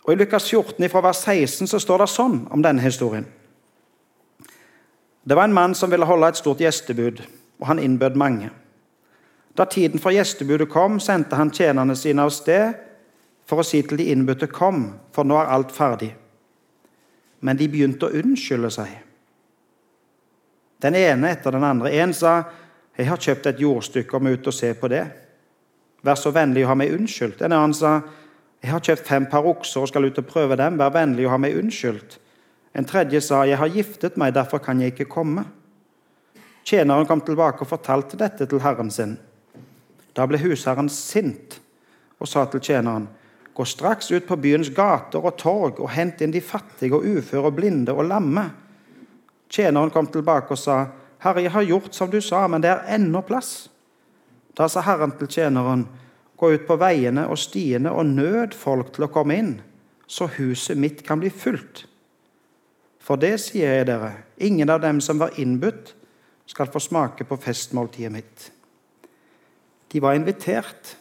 Og 0.04 0.12
I 0.12 0.16
Lukas 0.16 0.50
14, 0.50 0.88
fra 0.88 1.00
vers 1.00 1.16
16, 1.16 1.66
så 1.66 1.78
står 1.78 1.98
det 1.98 2.08
sånn 2.10 2.36
om 2.50 2.62
denne 2.62 2.82
historien. 2.82 3.26
Det 5.26 5.34
var 5.34 5.48
en 5.48 5.54
mann 5.54 5.74
som 5.74 5.90
ville 5.90 6.06
holde 6.06 6.28
et 6.28 6.38
stort 6.38 6.60
gjestebud, 6.62 7.22
og 7.58 7.66
han 7.66 7.82
innbød 7.82 8.14
mange. 8.14 8.50
Da 9.58 9.64
tiden 9.64 9.98
for 9.98 10.14
gjestebudet 10.14 10.68
kom, 10.70 11.00
sendte 11.00 11.36
han 11.36 11.50
tjenerne 11.50 11.96
sine 11.96 12.22
av 12.22 12.30
sted 12.30 12.76
for 13.46 13.62
å 13.62 13.66
si 13.66 13.82
til 13.82 13.98
de 13.98 14.10
innbudte 14.12 14.46
'Kom, 14.46 14.98
for 15.12 15.24
nå 15.24 15.36
er 15.38 15.46
alt 15.46 15.72
ferdig'. 15.72 16.14
Men 17.40 17.56
de 17.56 17.68
begynte 17.68 18.06
å 18.06 18.14
unnskylde 18.22 18.70
seg. 18.70 18.88
Den 20.82 20.94
ene 20.94 21.30
etter 21.30 21.50
den 21.50 21.64
andre. 21.64 21.92
En 21.92 22.12
sa 22.12 22.44
'Jeg 22.98 23.06
har 23.06 23.16
kjøpt 23.16 23.46
et 23.46 23.60
jordstykke 23.60 24.14
og 24.14 24.22
må 24.22 24.32
ut 24.32 24.46
og 24.46 24.54
se 24.54 24.74
på 24.74 24.88
det.' 24.88 25.10
'Vær 26.02 26.14
så 26.14 26.30
vennlig 26.30 26.64
å 26.64 26.68
ha 26.68 26.74
meg 26.74 26.92
unnskyldt.' 26.92 27.42
En 27.42 27.52
annen 27.52 27.74
sa, 27.74 28.02
'Jeg 28.62 28.70
har 28.70 28.80
kjøpt 28.80 29.06
fem 29.06 29.26
par 29.26 29.44
okser 29.46 29.80
og 29.80 29.88
skal 29.88 30.04
ut 30.04 30.18
og 30.18 30.26
prøve 30.26 30.56
dem. 30.56 30.78
Vær 30.78 30.90
vennlig 30.90 31.26
å 31.26 31.30
ha 31.30 31.36
meg 31.36 31.54
unnskyldt.' 31.54 32.18
En 32.74 32.84
tredje 32.84 33.20
sa, 33.20 33.44
'Jeg 33.44 33.58
har 33.58 33.68
giftet 33.68 34.16
meg, 34.16 34.34
derfor 34.34 34.58
kan 34.58 34.80
jeg 34.80 34.92
ikke 34.92 35.10
komme.' 35.10 35.44
Tjeneren 36.64 37.06
kom 37.06 37.20
tilbake 37.20 37.62
og 37.62 37.68
fortalte 37.68 38.16
dette 38.16 38.46
til 38.46 38.58
herren 38.58 38.90
sin. 38.90 39.18
Da 40.16 40.26
ble 40.26 40.38
husherren 40.38 40.88
sint 40.88 41.60
og 42.18 42.28
sa 42.28 42.44
til 42.44 42.60
tjeneren, 42.60 43.06
'Gå 43.56 43.64
straks 43.64 44.10
ut 44.12 44.26
på 44.28 44.36
byens 44.36 44.68
gater 44.68 45.24
og 45.24 45.38
torg 45.40 45.78
og 45.80 45.90
hent 45.90 46.20
inn 46.20 46.32
de 46.34 46.42
fattige 46.44 46.92
og 46.92 47.06
uføre 47.08 47.48
og 47.48 47.54
blinde 47.56 47.92
og 47.92 48.04
lamme.' 48.04 48.50
Tjeneren 49.48 49.90
kom 49.90 50.06
tilbake 50.06 50.52
og 50.52 50.58
sa, 50.58 50.86
'Herre, 51.18 51.42
jeg 51.42 51.50
har 51.50 51.62
gjort 51.62 51.94
som 51.94 52.10
du 52.10 52.20
sa, 52.20 52.46
men 52.46 52.60
det 52.60 52.70
er 52.70 52.94
ennå 52.94 53.20
plass.' 53.20 53.68
Da 54.58 54.68
sa 54.68 54.80
Herren 54.80 55.12
til 55.18 55.28
tjeneren, 55.28 55.88
'Gå 56.36 56.52
ut 56.52 56.66
på 56.66 56.76
veiene 56.76 57.26
og 57.28 57.38
stiene 57.38 57.90
og 57.90 58.06
nød 58.06 58.52
folk 58.54 58.92
til 58.92 59.04
å 59.04 59.12
komme 59.12 59.36
inn, 59.36 59.60
så 60.06 60.26
huset 60.26 60.76
mitt 60.76 61.06
kan 61.06 61.20
bli 61.20 61.30
fullt.' 61.30 61.86
For 63.00 63.16
det 63.16 63.40
sier 63.40 63.72
jeg 63.72 63.86
dere, 63.86 64.12
ingen 64.36 64.70
av 64.70 64.80
dem 64.82 65.00
som 65.00 65.18
var 65.18 65.30
innbudt, 65.38 65.94
skal 66.46 66.66
få 66.66 66.78
smake 66.78 67.24
på 67.24 67.36
festmåltidet 67.36 68.12
mitt. 68.12 68.50
De 69.92 70.02
var 70.02 70.14
invitert. 70.14 70.96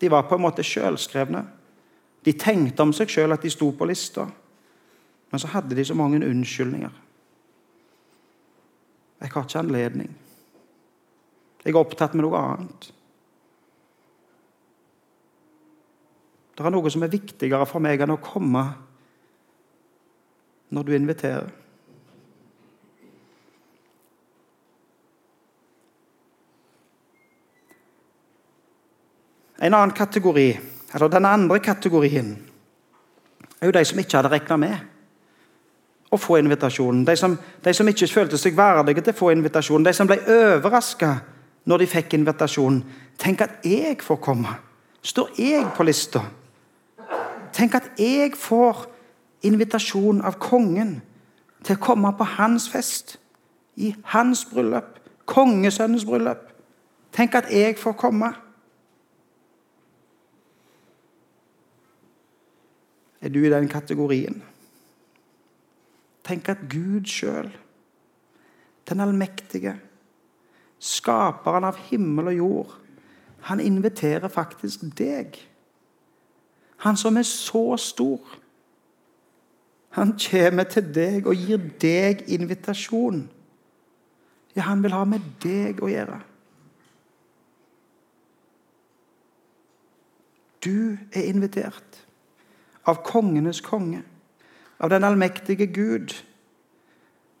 De 0.00 0.08
var 0.08 0.26
på 0.28 0.36
en 0.36 0.44
måte 0.44 0.64
sjølskrevne. 0.64 1.44
De 2.24 2.32
tenkte 2.36 2.84
om 2.84 2.92
seg 2.96 3.12
sjøl 3.12 3.32
at 3.34 3.44
de 3.44 3.52
sto 3.52 3.70
på 3.76 3.88
lista, 3.88 4.26
men 5.30 5.40
så 5.40 5.50
hadde 5.52 5.76
de 5.76 5.84
så 5.86 5.96
mange 5.96 6.20
unnskyldninger. 6.24 6.96
Jeg 9.20 9.32
har 9.34 9.44
ikke 9.44 9.60
anledning. 9.60 10.10
Jeg 11.60 11.74
er 11.74 11.80
opptatt 11.80 12.16
med 12.16 12.24
noe 12.24 12.40
annet. 12.40 12.88
Det 16.56 16.66
er 16.66 16.72
noe 16.72 16.92
som 16.92 17.04
er 17.04 17.12
viktigere 17.12 17.68
for 17.68 17.84
meg 17.84 18.00
enn 18.04 18.12
å 18.12 18.20
komme 18.20 18.64
når 20.72 20.86
du 20.86 20.94
inviterer. 20.96 21.52
En 29.60 29.74
annen 29.74 29.96
kategori, 29.96 30.58
eller 30.94 31.08
Den 31.08 31.24
andre 31.24 31.58
kategorien 31.58 32.38
er 33.60 33.66
jo 33.66 33.72
de 33.72 33.84
som 33.84 33.98
ikke 33.98 34.16
hadde 34.16 34.32
regna 34.32 34.56
med 34.56 34.78
å 36.10 36.18
få 36.18 36.38
invitasjonen. 36.40 37.04
De 37.04 37.16
som, 37.16 37.36
de 37.64 37.74
som, 37.74 37.88
ikke 37.88 38.08
følte 38.10 38.38
seg 38.40 38.56
verdige 38.56 39.04
til 39.04 39.14
å 39.14 39.18
få 39.18 39.30
invitasjonen. 39.34 39.84
De 39.86 39.92
som 39.94 40.08
ble 40.08 40.18
overraska 40.24 41.12
når 41.68 41.84
de 41.84 41.90
fikk 41.92 42.16
invitasjonen. 42.18 42.80
Tenk 43.20 43.44
at 43.44 43.66
jeg 43.66 44.00
får 44.02 44.18
komme. 44.24 44.56
Står 45.02 45.30
jeg 45.38 45.68
på 45.76 45.86
lista? 45.86 46.24
Tenk 47.52 47.76
at 47.78 47.92
jeg 48.00 48.34
får 48.38 48.86
invitasjon 49.46 50.20
av 50.26 50.38
kongen 50.40 50.98
til 51.64 51.76
å 51.76 51.82
komme 51.82 52.12
på 52.16 52.26
hans 52.36 52.68
fest. 52.72 53.18
I 53.76 53.94
hans 54.12 54.44
bryllup. 54.50 54.96
Kongesønnens 55.30 56.04
bryllup. 56.08 56.48
Tenk 57.14 57.36
at 57.38 57.52
jeg 57.52 57.78
får 57.78 57.96
komme. 58.00 58.32
Er 63.20 63.28
du 63.28 63.42
i 63.44 63.50
den 63.50 63.68
kategorien? 63.68 64.42
Tenk 66.24 66.48
at 66.48 66.66
Gud 66.70 67.08
sjøl, 67.08 67.50
den 68.88 69.00
allmektige, 69.00 69.74
skaperen 70.80 71.66
av 71.68 71.78
himmel 71.90 72.32
og 72.32 72.36
jord, 72.36 72.76
han 73.48 73.60
inviterer 73.60 74.28
faktisk 74.28 74.84
deg. 74.98 75.36
Han 76.84 76.96
som 76.96 77.16
er 77.16 77.28
så 77.28 77.76
stor. 77.76 78.20
Han 79.96 80.14
kommer 80.30 80.64
til 80.68 80.88
deg 80.94 81.26
og 81.26 81.36
gir 81.36 81.60
deg 81.80 82.24
invitasjon. 82.28 83.24
Ja, 84.56 84.62
han 84.68 84.82
vil 84.82 84.94
ha 84.94 85.04
med 85.08 85.24
deg 85.42 85.80
å 85.82 85.88
gjøre. 85.90 86.20
Du 90.60 90.96
er 91.16 91.28
invitert 91.30 92.04
av 92.90 93.02
kongenes 93.06 93.60
konge, 93.64 94.02
av 94.80 94.90
den 94.90 95.04
allmektige 95.04 95.66
Gud, 95.70 96.14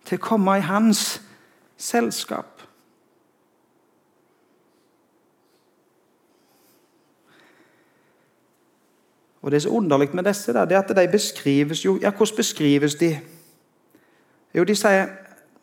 til 0.04 0.18
å 0.18 0.24
komme 0.24 0.56
i 0.58 0.64
hans 0.64 1.20
selskap. 1.80 2.60
Og 9.40 9.50
Det 9.50 9.56
er 9.56 9.60
så 9.60 9.76
underlig 9.76 10.14
med 10.14 10.24
disse 10.28 10.52
det 10.52 10.72
er 10.72 10.82
at 10.82 10.96
de 10.96 11.08
beskrives 11.08 11.84
jo 11.84 11.98
Ja, 12.02 12.10
hvordan 12.10 12.36
beskrives 12.36 12.94
de? 12.94 13.18
Jo, 14.54 14.64
de 14.64 14.74
sier 14.76 15.06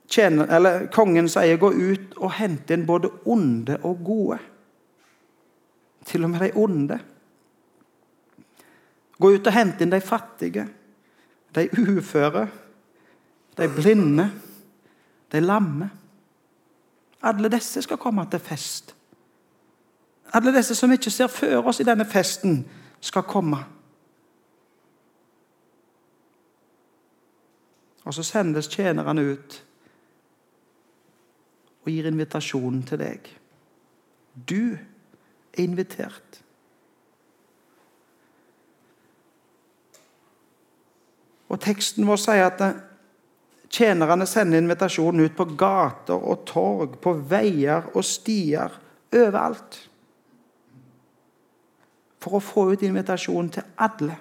tjener, 0.09 0.47
eller 0.55 0.87
Kongen 0.87 1.29
sier 1.29 1.57
'gå 1.57 1.69
ut 1.69 2.17
og 2.17 2.31
hente 2.31 2.73
inn 2.73 2.85
både 2.87 3.09
onde 3.25 3.77
og 3.83 3.99
gode'. 4.03 4.39
Til 6.05 6.23
og 6.23 6.29
med 6.29 6.39
de 6.39 6.51
onde. 6.55 6.99
Gå 9.19 9.31
ut 9.33 9.47
og 9.47 9.53
hente 9.53 9.83
inn 9.83 9.91
de 9.91 10.01
fattige, 10.01 10.67
de 11.55 11.69
uføre, 11.97 12.47
de 13.57 13.69
blinde, 13.75 14.27
de 15.31 15.41
lamme. 15.41 15.89
Alle 17.25 17.49
disse 17.49 17.81
skal 17.81 17.97
komme 17.97 18.27
til 18.31 18.39
fest. 18.39 18.93
Alle 20.33 20.53
disse 20.55 20.75
som 20.75 20.91
ikke 20.91 21.11
ser 21.11 21.31
før 21.31 21.71
oss 21.71 21.79
i 21.79 21.87
denne 21.87 22.05
festen, 22.05 22.61
skal 23.01 23.23
komme. 23.23 23.57
Og 28.07 28.13
så 28.13 28.23
sendes 28.23 28.69
tjenerne 28.71 29.23
ut 29.33 29.63
og 31.83 31.91
gir 31.91 32.07
invitasjonen 32.07 32.81
til 32.87 32.99
deg. 32.99 33.27
Du 34.49 34.75
er 34.75 35.63
invitert. 35.63 36.41
Og 41.47 41.59
Teksten 41.63 42.07
vår 42.07 42.19
sier 42.19 42.47
at 42.49 42.63
tjenerne 43.71 44.27
sender 44.27 44.61
invitasjonen 44.61 45.27
ut 45.27 45.35
på 45.37 45.47
gater 45.59 46.17
og 46.19 46.45
torg, 46.47 46.97
på 47.01 47.13
veier 47.29 47.89
og 47.93 48.05
stier, 48.05 48.73
overalt. 49.15 49.79
For 52.23 52.37
å 52.37 52.43
få 52.43 52.65
ut 52.73 52.83
invitasjonen 52.83 53.51
til 53.55 53.67
alle, 53.79 54.17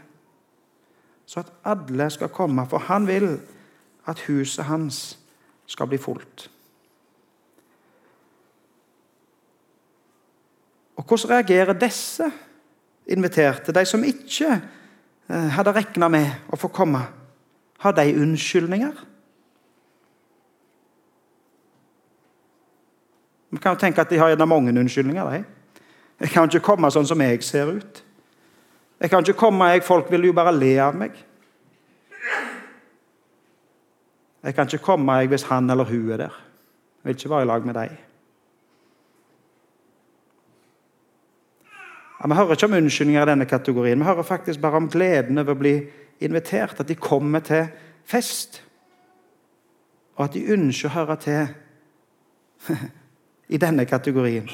så 1.26 1.42
at 1.42 1.54
alle 1.66 2.06
skal 2.14 2.30
komme. 2.30 2.66
For 2.70 2.86
han 2.86 3.08
vil 3.08 3.32
at 4.06 4.22
huset 4.28 4.68
hans 4.68 5.16
skal 5.66 5.90
bli 5.90 5.98
fullt. 5.98 6.46
Og 10.96 11.04
hvordan 11.04 11.30
reagerer 11.34 11.76
disse 11.76 12.30
inviterte, 13.06 13.74
de 13.74 13.84
som 13.86 14.04
ikke 14.06 14.52
eh, 14.54 14.75
hadde 15.28 15.74
regna 15.74 16.08
med 16.12 16.52
å 16.52 16.58
få 16.60 16.70
komme? 16.70 17.02
Har 17.82 17.92
de 17.96 18.14
unnskyldninger? 18.14 18.94
Vi 23.50 23.60
kan 23.62 23.74
jo 23.74 23.80
tenke 23.80 24.02
at 24.02 24.10
de 24.10 24.18
har 24.18 24.32
gjerne 24.32 24.48
mange 24.48 24.74
unnskyldninger. 24.74 25.30
De. 25.30 25.44
Jeg 26.20 26.32
kan 26.32 26.48
ikke 26.48 26.64
komme 26.66 26.90
sånn 26.92 27.08
som 27.08 27.20
jeg 27.24 27.42
ser 27.44 27.70
ut. 27.78 28.02
Jeg 29.00 29.12
kan 29.12 29.24
ikke 29.24 29.38
komme, 29.38 29.68
jeg, 29.74 29.84
Folk 29.84 30.10
vil 30.10 30.30
jo 30.30 30.36
bare 30.36 30.54
le 30.56 30.72
av 30.80 30.96
meg. 30.96 31.16
Jeg 34.46 34.54
kan 34.54 34.68
ikke 34.68 34.84
komme 34.84 35.18
jeg, 35.20 35.30
hvis 35.32 35.48
han 35.50 35.70
eller 35.70 35.88
hun 35.88 36.12
er 36.14 36.26
der. 36.26 36.42
Jeg 37.02 37.08
vil 37.08 37.18
ikke 37.18 37.32
være 37.34 37.46
i 37.46 37.50
lag 37.50 37.66
med 37.66 37.76
deg. 37.76 37.96
Vi 42.24 42.34
hører 42.34 42.56
ikke 42.56 42.66
om 42.66 42.72
unnskyldninger 42.72 43.22
i 43.22 43.30
denne 43.30 43.44
kategorien. 43.44 43.98
Vi 43.98 44.04
hører 44.04 44.22
faktisk 44.22 44.60
bare 44.60 44.76
om 44.80 44.88
gleden 44.88 45.38
over 45.38 45.52
å 45.52 45.60
bli 45.60 45.74
invitert. 46.20 46.80
At 46.80 46.88
de 46.88 46.96
kommer 46.96 47.44
til 47.44 47.66
fest. 48.08 48.62
Og 50.16 50.24
at 50.24 50.32
de 50.36 50.46
ønsker 50.54 50.88
å 50.88 50.96
høre 50.96 51.16
til 51.20 51.46
i 53.54 53.60
denne 53.60 53.84
kategorien. 53.84 54.48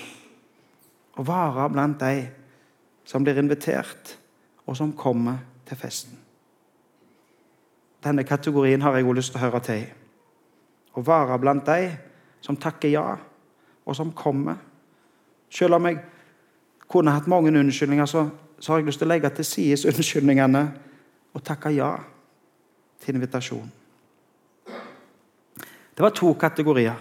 Å 1.14 1.22
være 1.26 1.68
blant 1.70 2.00
de 2.02 2.26
som 3.04 3.24
blir 3.24 3.38
invitert, 3.38 4.16
og 4.66 4.76
som 4.78 4.92
kommer 4.96 5.42
til 5.68 5.78
festen. 5.78 6.18
Denne 8.02 8.24
kategorien 8.26 8.82
har 8.82 8.96
jeg 8.96 9.06
òg 9.06 9.16
lyst 9.18 9.34
til 9.34 9.40
å 9.40 9.44
høre 9.44 9.60
til 9.62 9.82
i. 9.84 9.90
Å 10.98 11.02
være 11.06 11.38
blant 11.38 11.66
de 11.66 11.92
som 12.42 12.58
takker 12.58 12.90
ja, 12.90 13.04
og 13.86 13.96
som 13.96 14.10
kommer. 14.14 14.58
Selv 15.50 15.78
om 15.78 15.86
jeg 15.86 16.00
kunne 16.92 17.14
hatt 17.14 17.26
mange 17.26 17.52
unnskyldninger, 17.58 18.06
så, 18.06 18.26
så 18.60 18.72
har 18.72 18.82
jeg 18.82 18.90
lyst 18.90 19.00
til 19.00 19.08
å 19.08 19.12
legge 19.14 19.30
til 19.32 19.48
side 19.48 19.88
unnskyldningene 19.88 20.62
og 21.32 21.44
takke 21.44 21.72
ja 21.72 21.94
til 23.00 23.16
invitasjonen. 23.16 23.72
Det 25.92 26.04
var 26.04 26.10
to 26.16 26.32
kategorier. 26.34 26.96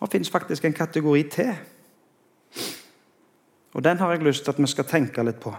Det 0.00 0.12
fins 0.12 0.30
faktisk 0.30 0.64
en 0.64 0.72
kategori 0.72 1.22
til. 1.30 1.54
Og 3.72 3.84
Den 3.84 3.98
har 3.98 4.12
jeg 4.12 4.22
lyst 4.22 4.44
til 4.44 4.50
at 4.50 4.58
vi 4.58 4.66
skal 4.66 4.84
tenke 4.84 5.22
litt 5.22 5.40
på. 5.40 5.54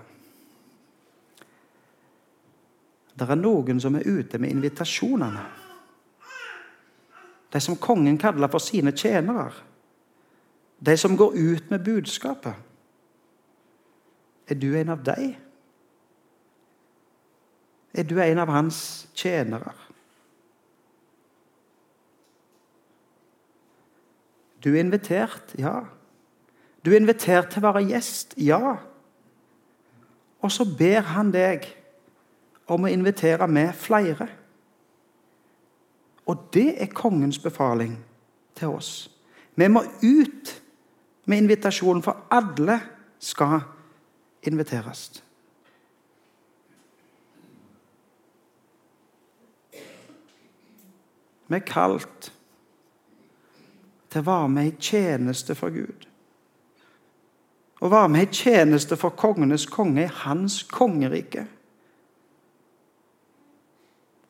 Det 3.19 3.29
er 3.29 3.39
noen 3.39 3.79
som 3.81 3.95
er 3.95 4.05
ute 4.05 4.37
med 4.37 4.49
invitasjonene. 4.49 5.45
De 7.53 7.59
som 7.59 7.75
kongen 7.75 8.17
kaller 8.17 8.47
for 8.47 8.59
sine 8.59 8.91
tjenere. 8.91 9.51
De 10.79 10.97
som 10.97 11.17
går 11.17 11.33
ut 11.33 11.69
med 11.71 11.83
budskapet. 11.83 12.66
Er 14.47 14.55
du 14.55 14.71
en 14.77 14.89
av 14.89 15.03
dem? 15.03 15.35
Er 17.93 18.03
du 18.03 18.19
en 18.21 18.39
av 18.39 18.51
hans 18.53 19.07
tjenere? 19.15 19.73
Du 24.63 24.73
er 24.73 24.79
invitert, 24.79 25.53
ja. 25.57 25.85
Du 26.85 26.91
er 26.91 26.99
invitert 27.01 27.51
til 27.51 27.63
å 27.63 27.71
være 27.71 27.85
gjest, 27.91 28.35
ja. 28.41 28.77
Og 30.43 30.53
så 30.53 30.65
ber 30.77 31.05
han 31.13 31.31
deg 31.33 31.65
om 32.67 32.85
å 32.85 32.91
invitere 32.91 33.47
med 33.47 33.73
flere. 33.77 34.27
Og 36.27 36.49
det 36.53 36.69
er 36.83 36.91
kongens 36.91 37.39
befaling 37.39 37.95
til 38.57 38.75
oss. 38.75 38.91
Vi 39.55 39.67
må 39.71 39.83
ut 40.03 40.53
med 41.25 41.43
invitasjonen, 41.43 42.03
for 42.03 42.27
alle 42.31 42.79
skal 43.19 43.63
inviteres. 44.47 45.09
Vi 51.47 51.55
er 51.55 51.63
kalt 51.67 52.31
til 54.11 54.23
å 54.23 54.27
være 54.27 54.51
med 54.51 54.71
i 54.71 54.75
tjeneste 54.79 55.55
for 55.55 55.71
Gud. 55.71 56.07
Å 57.77 57.91
være 57.93 58.09
med 58.11 58.25
i 58.25 58.33
tjeneste 58.33 58.97
for 58.99 59.15
kongenes 59.15 59.67
konge 59.69 60.07
i 60.07 60.13
hans 60.23 60.63
kongerike. 60.71 61.45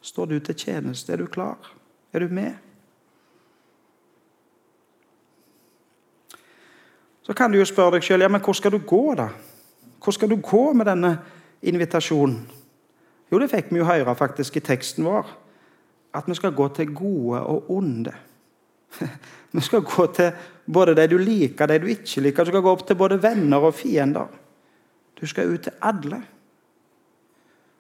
Står 0.03 0.30
du 0.30 0.39
til 0.39 0.56
tjeneste? 0.56 1.13
Er 1.13 1.23
du 1.23 1.27
klar? 1.32 1.73
Er 2.13 2.23
du 2.23 2.34
med? 2.34 2.53
Så 7.27 7.34
kan 7.36 7.51
du 7.51 7.58
jo 7.60 7.65
spørre 7.67 7.97
deg 7.97 8.06
sjøl 8.08 8.23
ja, 8.23 8.30
men 8.32 8.43
hvor 8.43 8.56
skal 8.56 8.71
du 8.71 8.80
gå, 8.88 9.03
da? 9.19 9.32
Hvor 10.08 10.15
skal 10.15 10.30
du 10.32 10.38
gå 10.39 10.74
med 10.74 10.88
denne 10.88 11.17
invitasjonen? 11.67 12.38
Jo, 13.28 13.41
det 13.43 13.50
fikk 13.52 13.74
vi 13.74 13.82
jo 13.82 13.89
høre 13.89 14.13
faktisk 14.15 14.56
i 14.56 14.63
teksten 14.63 15.04
vår. 15.04 15.28
At 16.15 16.30
vi 16.32 16.38
skal 16.38 16.56
gå 16.56 16.70
til 16.78 16.93
gode 16.96 17.41
og 17.43 17.67
onde. 17.76 18.13
Vi 19.52 19.62
skal 19.62 19.84
gå 19.84 20.06
til 20.15 20.32
både 20.65 20.96
de 20.96 21.08
du 21.12 21.17
liker, 21.20 21.67
de 21.67 21.80
du 21.84 21.89
ikke 21.91 22.22
liker. 22.22 22.43
Du 22.43 22.54
skal 22.54 22.63
gå 22.63 22.72
opp 22.72 22.88
til 22.88 22.96
både 22.96 23.20
venner 23.24 23.67
og 23.67 23.76
fiender. 23.76 24.32
Du 25.20 25.28
skal 25.28 25.52
ut 25.52 25.67
til 25.67 25.76
alle. 25.82 26.24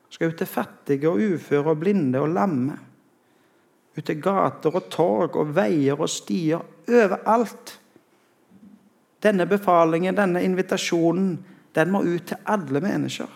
Skal 0.09 0.31
ut 0.31 0.37
til 0.37 0.51
fattige 0.51 1.07
og 1.09 1.23
uføre 1.23 1.71
og 1.71 1.79
blinde 1.79 2.19
og 2.19 2.33
lamme. 2.35 2.79
Ut 3.97 4.03
til 4.03 4.21
gater 4.21 4.75
og 4.75 4.91
torg 4.91 5.35
og 5.35 5.55
veier 5.55 5.95
og 5.95 6.11
stier. 6.11 6.59
Overalt. 6.91 7.77
Denne 9.23 9.47
befalingen, 9.47 10.15
denne 10.17 10.43
invitasjonen, 10.43 11.37
den 11.75 11.91
må 11.91 12.03
ut 12.03 12.27
til 12.29 12.37
alle 12.45 12.81
mennesker. 12.81 13.27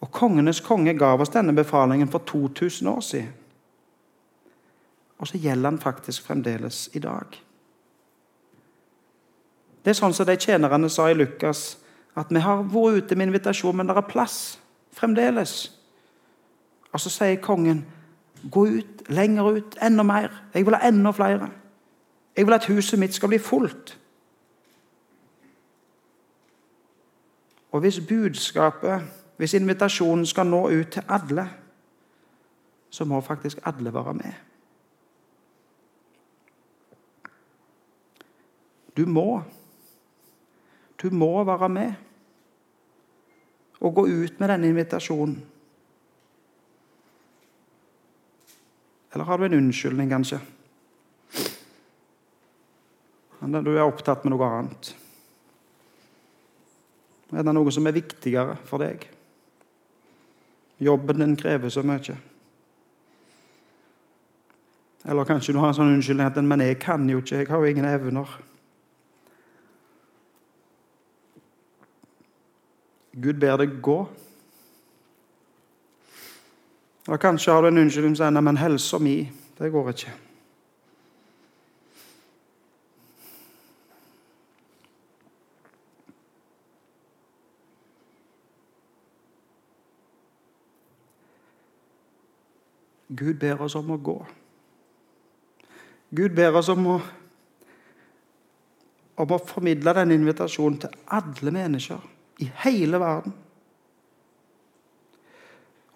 Og 0.00 0.12
kongenes 0.12 0.60
konge 0.60 0.94
gav 0.94 1.20
oss 1.20 1.32
denne 1.34 1.54
befalingen 1.56 2.08
for 2.08 2.18
2000 2.18 2.88
år 2.88 3.00
siden. 3.00 3.32
Og 5.18 5.28
så 5.28 5.38
gjelder 5.38 5.70
den 5.70 5.80
faktisk 5.80 6.26
fremdeles 6.26 6.90
i 6.94 7.00
dag. 7.00 7.24
Det 9.84 9.90
er 9.90 9.96
sånn 9.96 10.14
som 10.14 10.26
de 10.28 10.36
tjenerne 10.36 10.90
sa 10.90 11.08
i 11.10 11.16
Lukas, 11.16 11.78
at 12.16 12.30
vi 12.32 12.42
har 12.42 12.64
vært 12.68 13.04
ute 13.06 13.16
med 13.16 13.30
invitasjon, 13.30 13.76
men 13.76 13.88
det 13.88 13.96
er 13.96 14.08
plass 14.08 14.58
fremdeles. 14.96 15.54
Og 16.92 17.00
så 17.00 17.12
sier 17.12 17.40
kongen, 17.44 17.84
gå 18.50 18.66
ut, 18.78 19.02
lenger 19.08 19.58
ut, 19.58 19.76
enda 19.82 20.04
mer. 20.06 20.32
Jeg 20.54 20.66
vil 20.66 20.76
ha 20.76 20.88
enda 20.88 21.12
flere. 21.16 21.48
Jeg 22.36 22.46
vil 22.46 22.52
at 22.52 22.66
huset 22.66 22.98
mitt 22.98 23.14
skal 23.14 23.28
bli 23.28 23.38
fullt. 23.38 23.98
Og 27.70 27.80
hvis 27.80 28.00
budskapet, 28.08 29.02
hvis 29.36 29.54
invitasjonen 29.54 30.26
skal 30.26 30.46
nå 30.46 30.68
ut 30.68 30.92
til 30.92 31.02
alle, 31.08 31.48
så 32.90 33.04
må 33.04 33.20
faktisk 33.20 33.58
alle 33.64 33.94
være 33.94 34.14
med. 34.14 34.32
Du 38.96 39.06
må. 39.06 39.42
Du 41.02 41.10
må 41.10 41.44
være 41.44 41.68
med 41.68 41.92
og 43.80 43.94
gå 43.94 44.06
ut 44.06 44.40
med 44.40 44.48
denne 44.48 44.68
invitasjonen. 44.68 45.44
Eller 49.12 49.24
har 49.24 49.36
du 49.36 49.44
en 49.44 49.54
unnskyldning, 49.54 50.10
kanskje? 50.10 50.40
Eller 53.46 53.62
du 53.62 53.76
er 53.76 53.84
opptatt 53.86 54.24
med 54.24 54.34
noe 54.34 54.46
annet? 54.50 54.88
Er 57.30 57.46
det 57.46 57.52
noe 57.54 57.70
som 57.74 57.86
er 57.86 57.94
viktigere 57.94 58.56
for 58.66 58.82
deg? 58.82 59.04
Jobben 60.82 61.22
din 61.22 61.36
krever 61.38 61.70
så 61.70 61.84
mye. 61.86 62.16
Eller 65.06 65.28
kanskje 65.28 65.54
du 65.54 65.60
har 65.62 65.70
en 65.70 65.78
sånn 65.78 65.94
unnskyldning 65.94 66.26
at 66.26 66.42
'men 66.42 66.60
jeg 66.60 66.78
kan 66.82 67.08
jo 67.08 67.18
ikke, 67.18 67.36
jeg 67.38 67.48
har 67.48 67.58
jo 67.58 67.64
ingen 67.64 67.84
evner'. 67.84 68.42
Gud 73.14 73.40
ber 73.40 73.56
deg 73.56 73.80
gå. 73.80 74.08
Eller 77.06 77.18
kanskje 77.18 77.52
har 77.52 77.62
du 77.62 77.68
en 77.68 77.78
unnskyldning 77.78 78.16
som 78.16 78.34
sier 78.34 78.42
men 78.42 78.56
helsa 78.56 78.98
mi, 78.98 79.30
det 79.58 79.72
går 79.72 79.88
ikke. 79.88 80.25
Gud 93.08 93.38
ber 93.38 93.62
oss 93.62 93.76
om 93.78 93.92
å 93.94 94.00
gå. 94.02 94.16
Gud 96.16 96.34
ber 96.34 96.58
oss 96.58 96.68
om 96.72 96.86
å, 96.90 96.96
om 99.22 99.34
å 99.34 99.42
formidle 99.42 99.94
denne 99.96 100.16
invitasjonen 100.18 100.80
til 100.84 100.96
alle 101.14 101.54
mennesker 101.54 102.02
i 102.42 102.48
hele 102.64 103.00
verden. 103.00 103.34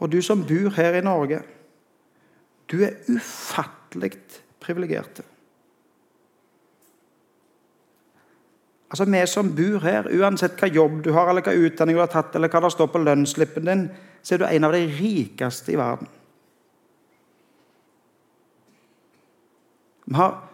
Og 0.01 0.13
du 0.13 0.21
som 0.25 0.47
bor 0.47 0.71
her 0.79 0.97
i 0.97 1.05
Norge, 1.05 1.43
du 2.71 2.79
er 2.87 3.03
ufattelig 3.11 4.15
privilegert. 4.63 5.21
Altså 8.91 9.05
Vi 9.05 9.27
som 9.27 9.51
bor 9.55 9.85
her, 9.85 10.09
uansett 10.11 10.59
hva 10.59 10.71
jobb 10.71 11.03
du 11.05 11.13
har, 11.15 11.29
eller 11.31 11.45
hva 11.47 11.55
utdanning 11.55 11.99
du 11.99 12.03
har 12.03 12.11
tatt, 12.11 12.35
eller 12.35 12.51
hva 12.51 12.65
det 12.65 12.73
står 12.75 12.89
på 12.91 13.03
lønnsslippen 13.03 13.69
din, 13.69 13.85
så 14.23 14.35
er 14.35 14.41
du 14.43 14.47
en 14.49 14.67
av 14.67 14.75
de 14.75 14.81
rikeste 14.97 15.75
i 15.75 15.79
verden. 15.79 16.09
Vi 20.11 20.17
har, 20.19 20.49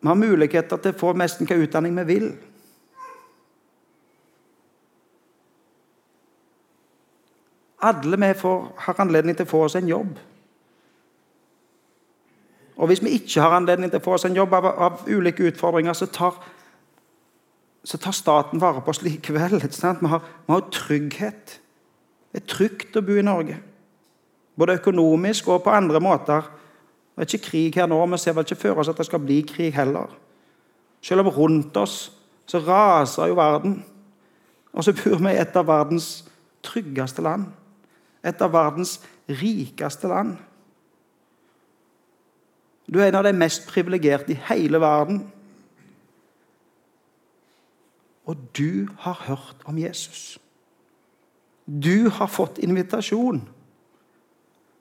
vi 0.00 0.08
har 0.08 0.14
muligheter 0.14 0.78
til 0.78 0.92
å 0.94 0.98
få 1.00 1.08
nesten 1.18 1.48
hva 1.50 1.56
utdanning 1.58 1.96
vi 1.98 2.04
vil. 2.06 2.28
Alle 7.82 8.20
vi 8.22 8.28
får, 8.38 8.60
har 8.84 9.02
anledning 9.02 9.34
til 9.34 9.48
å 9.48 9.50
få 9.50 9.64
oss 9.66 9.74
en 9.80 9.90
jobb. 9.90 10.14
Og 12.78 12.86
hvis 12.86 13.02
vi 13.02 13.16
ikke 13.18 13.42
har 13.42 13.56
anledning 13.58 13.90
til 13.90 13.98
å 13.98 14.04
få 14.06 14.14
oss 14.14 14.28
en 14.30 14.38
jobb 14.38 14.54
av, 14.54 14.70
av 14.70 15.02
ulike 15.10 15.50
utfordringer, 15.50 15.98
så 15.98 16.06
tar, 16.06 16.38
så 17.82 17.98
tar, 17.98 18.14
staten 18.14 18.62
vare 18.62 18.86
på 18.86 18.94
oss 18.94 19.02
likevel. 19.02 19.58
Vi 19.58 20.12
har, 20.14 20.22
vi 20.46 20.54
har 20.54 20.66
trygghet. 20.70 21.58
Det 22.30 22.44
er 22.44 22.50
trygt 22.54 22.94
å 22.94 23.02
bo 23.02 23.18
i 23.18 23.26
Norge. 23.26 23.58
Både 24.54 24.78
økonomisk 24.78 25.50
og 25.50 25.64
på 25.66 25.74
andre 25.74 25.98
måter. 25.98 26.46
Det 27.12 27.22
er 27.22 27.28
ikke 27.28 27.50
krig 27.50 27.74
her 27.76 27.86
nå, 27.86 27.98
vi 28.06 28.18
ser 28.18 28.36
vel 28.36 28.46
ikke 28.46 28.60
for 28.60 28.80
oss 28.80 28.88
at 28.88 28.98
det 28.98 29.06
skal 29.06 29.20
bli 29.20 29.42
krig 29.46 29.74
heller. 29.76 30.12
Selv 31.02 31.26
om 31.26 31.32
rundt 31.34 31.76
oss 31.76 32.12
så 32.46 32.58
raser 32.58 33.30
jo 33.30 33.34
verden. 33.38 33.82
Og 34.72 34.84
så 34.84 34.94
bor 34.96 35.18
vi 35.20 35.34
i 35.34 35.40
et 35.40 35.56
av 35.56 35.66
verdens 35.68 36.22
tryggeste 36.64 37.22
land 37.22 37.50
et 38.22 38.42
av 38.42 38.52
verdens 38.54 38.96
rikeste 39.28 40.08
land. 40.10 40.36
Du 42.86 43.00
er 43.00 43.10
en 43.10 43.20
av 43.20 43.26
de 43.26 43.34
mest 43.34 43.66
privilegerte 43.70 44.34
i 44.34 44.40
hele 44.50 44.80
verden. 44.82 45.22
Og 48.28 48.38
du 48.58 48.86
har 49.02 49.24
hørt 49.26 49.64
om 49.66 49.78
Jesus. 49.78 50.38
Du 51.66 52.10
har 52.10 52.30
fått 52.30 52.60
invitasjon 52.62 53.42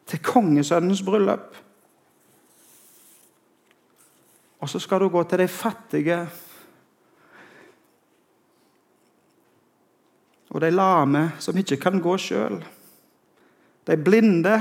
til 0.10 0.24
kongesønnens 0.26 1.02
bryllup. 1.06 1.56
Og 4.62 4.70
så 4.70 4.80
skal 4.80 5.02
du 5.02 5.10
gå 5.10 5.24
til 5.24 5.42
de 5.42 5.48
fattige 5.48 6.20
og 10.52 10.62
de 10.62 10.70
lame 10.72 11.32
som 11.40 11.58
ikke 11.58 11.80
kan 11.82 12.02
gå 12.04 12.18
sjøl 12.22 12.62
de 13.88 13.98
blinde 13.98 14.56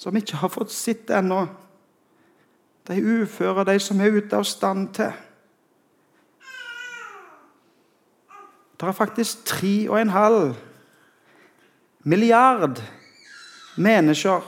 som 0.00 0.16
ikke 0.16 0.40
har 0.40 0.52
fått 0.52 0.72
sitt 0.72 1.10
ennå. 1.12 1.44
De 2.88 2.96
uføre, 2.96 3.66
de 3.68 3.76
som 3.82 4.00
er 4.00 4.16
ute 4.16 4.36
av 4.36 4.46
stand 4.48 4.88
til. 4.96 5.12
Det 8.80 8.88
er 8.88 8.96
faktisk 8.96 9.44
tre 9.44 9.74
og 9.92 9.98
en 10.00 10.14
halv 10.14 10.54
milliard 12.08 12.80
mennesker 13.76 14.46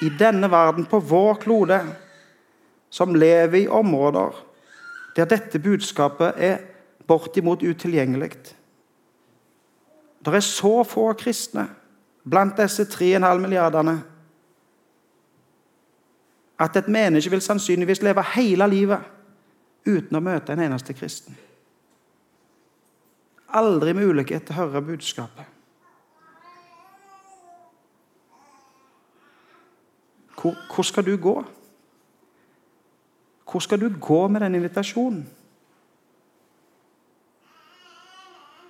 i 0.00 0.08
denne 0.18 0.50
verden, 0.50 0.86
på 0.86 1.00
vår 1.00 1.34
klode, 1.42 1.80
som 2.90 3.14
lever 3.14 3.58
i 3.58 3.68
områder 3.68 4.46
der 5.16 5.26
dette 5.26 5.58
budskapet 5.58 6.38
er 6.38 6.58
bortimot 7.06 7.62
utilgjengelig. 7.62 8.30
Det 10.24 10.34
er 10.34 10.44
så 10.44 10.82
få 10.84 11.12
kristne 11.18 11.66
blant 12.24 12.58
disse 12.60 12.84
3,5 12.84 13.38
milliardene 13.40 13.96
at 16.60 16.76
et 16.76 16.88
menneske 16.88 17.30
vil 17.32 17.40
sannsynligvis 17.40 18.02
leve 18.04 18.24
hele 18.34 18.66
livet 18.68 19.06
uten 19.88 20.16
å 20.16 20.20
møte 20.20 20.52
en 20.52 20.60
eneste 20.66 20.94
kristen. 20.94 21.36
Aldri 23.56 23.94
mulighet 23.96 24.44
til 24.46 24.54
å 24.54 24.66
høre 24.66 24.84
budskapet. 24.84 25.46
Hvor, 30.40 30.56
hvor 30.74 30.82
skal 30.82 31.04
du 31.06 31.16
gå? 31.16 31.44
Hvor 33.50 33.60
skal 33.60 33.80
du 33.80 33.90
gå 34.00 34.28
med 34.28 34.40
den 34.40 34.54
invitasjonen? 34.54 35.28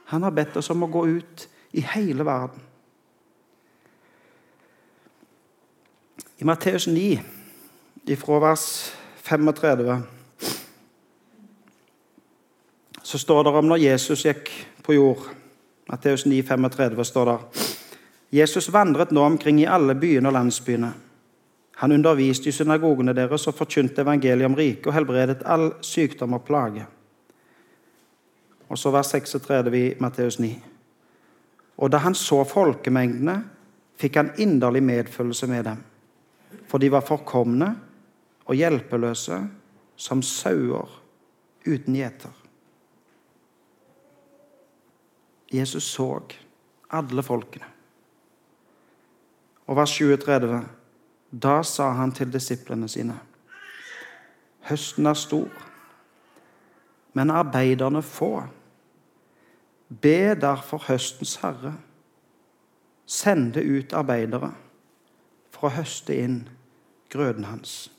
Han 0.05 0.23
har 0.23 0.31
bedt 0.31 0.57
oss 0.57 0.71
om 0.71 0.83
å 0.83 0.91
gå 0.91 1.05
ut 1.07 1.49
i 1.79 1.83
hele 1.87 2.25
verden. 2.27 2.65
I 6.41 6.47
Matteus 6.49 6.89
9, 6.89 7.21
ifra 8.11 8.39
vers 8.43 8.65
35, 9.23 10.01
så 13.03 13.19
står 13.19 13.45
det 13.45 13.53
om 13.61 13.69
når 13.69 13.83
Jesus 13.85 14.25
gikk 14.25 14.51
på 14.83 14.97
jord. 14.97 15.29
Matteus 15.91 16.25
9, 16.27 16.43
35 16.49 17.05
står 17.05 17.31
det 17.31 17.39
Jesus 18.41 18.71
vandret 18.73 19.13
nå 19.15 19.23
omkring 19.27 19.61
i 19.61 19.69
alle 19.69 19.95
byene 19.95 20.31
og 20.31 20.37
landsbyene. 20.39 20.91
Han 21.81 21.93
underviste 21.93 22.51
i 22.51 22.53
synagogene 22.53 23.15
deres 23.17 23.47
og 23.49 23.57
forkynte 23.57 24.03
evangeliet 24.05 24.51
om 24.51 24.57
riket 24.59 24.91
og 24.91 24.95
helbredet 24.99 25.45
all 25.49 25.71
sykdom 25.81 26.37
og 26.37 26.45
plage. 26.45 26.85
Og 28.69 28.79
så 28.79 28.93
vers 28.93 29.13
36 29.15 29.79
i 29.79 29.87
Matteus 30.01 30.39
9. 30.39 30.51
Og 31.81 31.89
da 31.93 32.03
han 32.05 32.15
så 32.15 32.43
folkemengdene, 32.45 33.39
fikk 34.01 34.17
han 34.17 34.33
inderlig 34.41 34.83
medfølelse 34.85 35.47
med 35.49 35.65
dem, 35.65 35.81
for 36.69 36.79
de 36.79 36.91
var 36.93 37.05
forkomne 37.05 37.71
og 38.45 38.57
hjelpeløse 38.57 39.39
som 39.97 40.23
sauer 40.25 40.89
uten 41.67 41.97
gjeter. 41.97 42.33
Jesus 45.53 45.89
så 45.97 46.21
alle 46.91 47.23
folkene. 47.23 47.67
Og 49.67 49.77
vers 49.77 49.97
37. 49.97 50.61
Da 51.31 51.63
sa 51.63 51.91
han 51.95 52.13
til 52.13 52.33
disiplene 52.33 52.89
sine.: 52.89 53.19
Høsten 54.61 55.07
er 55.07 55.15
stor, 55.15 55.51
men 57.13 57.31
arbeiderne 57.31 58.03
få. 58.03 58.43
Be 60.03 60.35
derfor 60.35 60.85
høstens 60.87 61.37
herre 61.43 61.75
sende 63.11 63.63
ut 63.67 63.93
arbeidere 63.93 64.53
for 65.51 65.67
å 65.67 65.75
høste 65.75 66.15
inn 66.15 66.45
grøden 67.11 67.49
hans. 67.49 67.91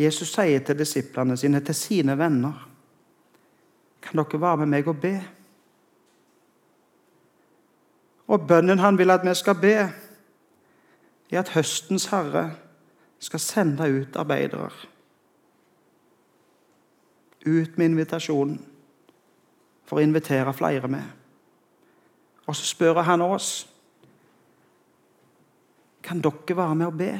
Jesus 0.00 0.32
sier 0.32 0.62
til 0.64 0.78
disiplene 0.78 1.36
sine, 1.36 1.60
til 1.60 1.76
sine 1.76 2.16
venner, 2.16 2.56
kan 4.00 4.16
dere 4.16 4.40
være 4.40 4.62
med 4.62 4.72
meg 4.72 4.88
og 4.88 4.96
be? 5.02 5.12
Og 8.32 8.46
bønnen 8.48 8.80
han 8.80 8.96
vil 8.96 9.12
at 9.12 9.26
vi 9.26 9.34
skal 9.36 9.58
be, 9.60 9.74
er 11.36 11.44
at 11.44 11.52
høstens 11.54 12.06
herre 12.10 12.50
skal 13.18 13.40
sende 13.40 13.86
ut 14.00 14.16
arbeidere. 14.16 14.70
Ut 17.46 17.78
med 17.78 17.86
invitasjonen 17.86 18.58
for 19.84 19.98
å 19.98 20.04
invitere 20.04 20.52
flere 20.54 20.88
med. 20.88 21.04
Og 22.46 22.56
så 22.56 22.66
spør 22.66 23.02
han 23.06 23.22
oss 23.22 23.66
kan 26.02 26.20
dere 26.24 26.56
være 26.56 26.74
med 26.74 26.86
og 26.86 26.96
be. 26.98 27.10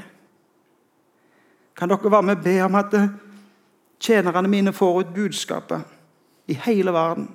Kan 1.77 1.89
dere 1.89 2.11
være 2.11 2.27
med 2.27 2.37
og 2.37 2.45
be 2.45 2.57
om 2.65 2.75
at 2.75 2.97
tjenerne 4.01 4.49
mine 4.49 4.73
får 4.73 5.01
ut 5.01 5.15
budskapet 5.15 5.83
i 6.49 6.57
hele 6.65 6.93
verden? 6.93 7.29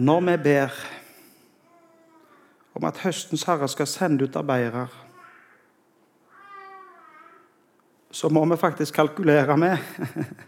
Og 0.00 0.04
når 0.04 0.20
vi 0.20 0.36
ber 0.42 0.68
om 2.74 2.84
at 2.88 2.98
høstens 2.98 3.42
herre 3.44 3.66
skal 3.68 3.86
sende 3.86 4.24
ut 4.24 4.36
arbeidere, 4.36 4.86
så 8.10 8.28
må 8.32 8.44
vi 8.48 8.56
faktisk 8.56 8.94
kalkulere 8.94 9.56
med 9.60 9.76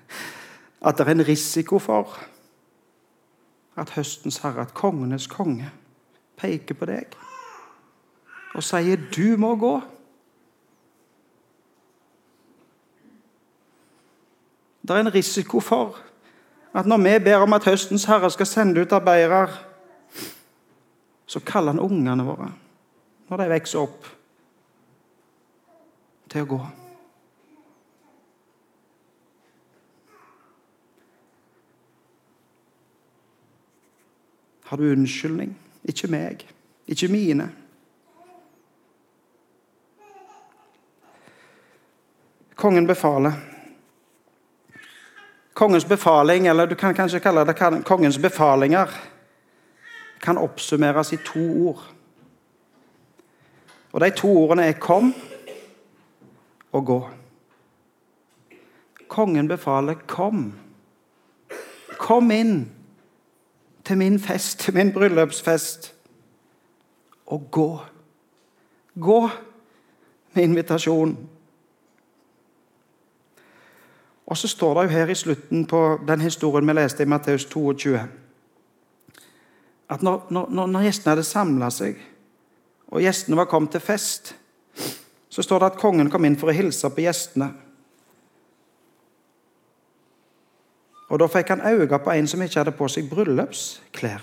at 0.86 0.98
det 0.98 1.04
er 1.04 1.10
en 1.10 1.28
risiko 1.28 1.78
for 1.78 2.16
at 3.76 3.90
høstens 3.90 4.38
herre, 4.38 4.62
at 4.62 4.72
kongenes 4.74 5.26
konge, 5.26 5.68
peker 6.36 6.74
på 6.74 6.88
deg 6.88 7.12
og 8.54 8.64
sier 8.64 8.96
'du 8.96 9.36
må 9.36 9.52
gå'. 9.56 9.84
Det 14.82 14.96
er 14.96 15.00
en 15.00 15.14
risiko 15.14 15.60
for 15.60 16.11
at 16.74 16.86
når 16.86 16.96
vi 16.96 17.24
ber 17.24 17.44
om 17.44 17.52
at 17.52 17.64
høstens 17.64 18.04
herre 18.08 18.30
skal 18.30 18.46
sende 18.46 18.80
ut 18.80 18.92
arbeidere, 18.92 19.48
så 21.26 21.40
kaller 21.40 21.72
han 21.72 21.80
ungene 21.80 22.24
våre, 22.24 22.52
når 23.28 23.36
de 23.36 23.48
vokser 23.52 23.82
opp, 23.82 24.06
til 26.32 26.44
å 26.44 26.48
gå. 26.48 26.60
Har 34.72 34.80
du 34.80 34.86
unnskyldning? 34.88 35.52
Ikke 35.84 36.08
meg, 36.08 36.46
ikke 36.88 37.10
mine. 37.12 37.50
Kongen 42.56 42.86
befaler. 42.88 43.51
Kongens 45.54 45.84
befaling, 45.84 46.46
eller 46.46 46.66
du 46.66 46.74
kan 46.74 46.94
kanskje 46.94 47.20
kalle 47.20 47.44
det 47.44 47.84
kongens 47.84 48.18
befalinger, 48.18 48.88
kan 50.22 50.38
oppsummeres 50.38 51.12
i 51.12 51.16
to 51.16 51.68
ord. 51.68 51.82
Og 53.92 54.00
De 54.00 54.10
to 54.10 54.28
ordene 54.28 54.66
er 54.66 54.72
'kom' 54.72 55.14
og 56.72 56.82
'gå'. 56.90 57.10
Kongen 59.08 59.48
befaler 59.48 59.94
'kom'. 59.94 60.52
Kom 61.98 62.30
inn 62.30 62.72
til 63.84 63.98
min 63.98 64.20
fest, 64.20 64.58
til 64.58 64.74
min 64.74 64.92
bryllupsfest, 64.92 65.94
og 67.26 67.48
gå. 67.50 67.80
Gå 69.00 69.28
med 70.32 70.42
invitasjon. 70.42 71.28
Og 74.26 74.36
så 74.38 74.48
står 74.48 74.74
det 74.74 74.82
jo 74.84 74.94
her 74.96 75.10
i 75.10 75.14
slutten 75.18 75.66
på 75.66 75.80
den 76.08 76.20
historien 76.20 76.68
vi 76.68 76.76
leste 76.76 77.02
i 77.02 77.10
Matteus 77.10 77.44
22, 77.44 77.98
at 79.92 80.02
når, 80.02 80.26
når, 80.30 80.66
når 80.66 80.86
gjestene 80.86 81.12
hadde 81.12 81.26
samla 81.26 81.68
seg, 81.74 81.98
og 82.92 83.02
gjestene 83.02 83.36
var 83.36 83.48
kommet 83.50 83.74
til 83.74 83.80
fest, 83.80 84.34
så 85.28 85.42
står 85.42 85.58
det 85.58 85.70
at 85.72 85.80
kongen 85.80 86.10
kom 86.12 86.24
inn 86.24 86.36
for 86.40 86.52
å 86.52 86.56
hilse 86.56 86.90
på 86.92 87.04
gjestene. 87.04 87.50
Og 91.12 91.20
Da 91.20 91.28
fikk 91.28 91.52
han 91.52 91.64
øye 91.64 91.98
på 92.00 92.12
en 92.12 92.28
som 92.28 92.40
ikke 92.40 92.60
hadde 92.62 92.76
på 92.76 92.88
seg 92.88 93.10
bryllupsklær. 93.10 94.22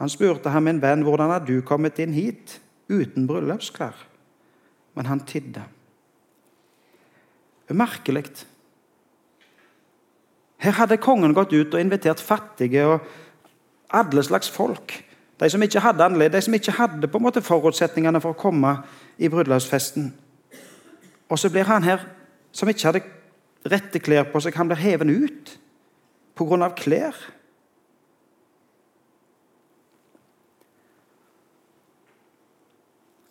Han 0.00 0.08
spurte 0.08 0.52
ham, 0.52 0.64
min 0.64 0.80
venn, 0.80 1.04
hvordan 1.04 1.32
har 1.32 1.44
du 1.44 1.60
kommet 1.64 1.98
inn 2.00 2.12
hit 2.16 2.58
uten 2.88 3.26
bryllupsklær? 3.28 3.96
Men 4.96 5.06
han 5.06 5.24
tidde. 5.24 5.64
Merkelig. 7.76 8.24
Her 10.60 10.76
hadde 10.76 11.00
kongen 11.00 11.34
gått 11.34 11.52
ut 11.52 11.74
og 11.74 11.80
invitert 11.80 12.20
fattige 12.20 12.84
og 12.86 13.06
alle 13.96 14.22
slags 14.22 14.50
folk. 14.52 14.92
De 15.40 15.48
som 15.50 15.62
ikke 15.62 15.80
hadde 15.80 16.04
annerledes, 16.04 16.44
de 16.44 16.48
som 16.48 16.54
ikke 16.54 16.76
hadde 16.76 17.08
på 17.08 17.18
en 17.18 17.24
måte 17.24 17.42
forutsetningene 17.42 18.20
for 18.20 18.34
å 18.34 18.40
komme 18.40 18.74
i 19.16 19.30
bryllupsfesten. 19.32 20.10
Og 21.30 21.38
så 21.38 21.48
blir 21.48 21.68
han 21.70 21.86
her, 21.86 22.04
som 22.52 22.68
ikke 22.68 22.90
hadde 22.90 23.04
rette 23.70 24.02
klær 24.02 24.28
på 24.28 24.40
seg, 24.42 24.56
han 24.56 24.68
blir 24.68 24.80
hevet 24.80 25.08
ut 25.08 25.54
pga. 26.36 26.68
klær. 26.76 27.16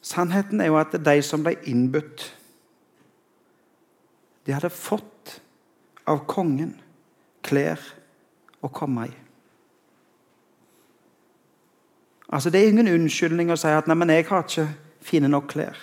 Sannheten 0.02 0.62
er 0.62 0.72
jo 0.72 0.80
at 0.80 0.92
det 0.92 1.02
er 1.04 1.20
de 1.20 1.22
som 1.22 1.44
ble 1.46 1.60
innbudt 1.70 2.39
de 4.50 4.54
hadde 4.58 4.72
fått 4.74 5.36
av 6.10 6.24
kongen 6.26 6.72
klær 7.46 7.84
å 8.66 8.72
komme 8.74 9.04
i. 9.06 9.12
Altså, 12.34 12.50
Det 12.50 12.64
er 12.64 12.72
ingen 12.72 12.90
unnskyldning 12.90 13.54
å 13.54 13.60
si 13.62 13.70
at 13.70 13.86
nei, 13.86 13.94
men 13.94 14.10
jeg 14.10 14.26
har 14.26 14.42
ikke 14.42 14.66
fine 15.06 15.30
nok 15.30 15.52
klær. 15.54 15.78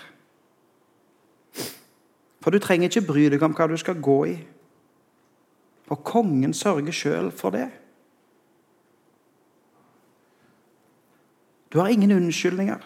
For 2.42 2.50
du 2.50 2.58
trenger 2.58 2.90
ikke 2.90 3.06
bry 3.06 3.28
deg 3.30 3.46
om 3.46 3.54
hva 3.54 3.70
du 3.70 3.76
skal 3.78 4.02
gå 4.02 4.18
i. 4.34 4.36
For 5.86 6.02
kongen 6.02 6.50
sørger 6.50 6.90
sjøl 6.90 7.30
for 7.30 7.54
det. 7.54 7.70
Du 11.70 11.78
har 11.78 11.94
ingen 11.94 12.18
unnskyldninger. 12.18 12.82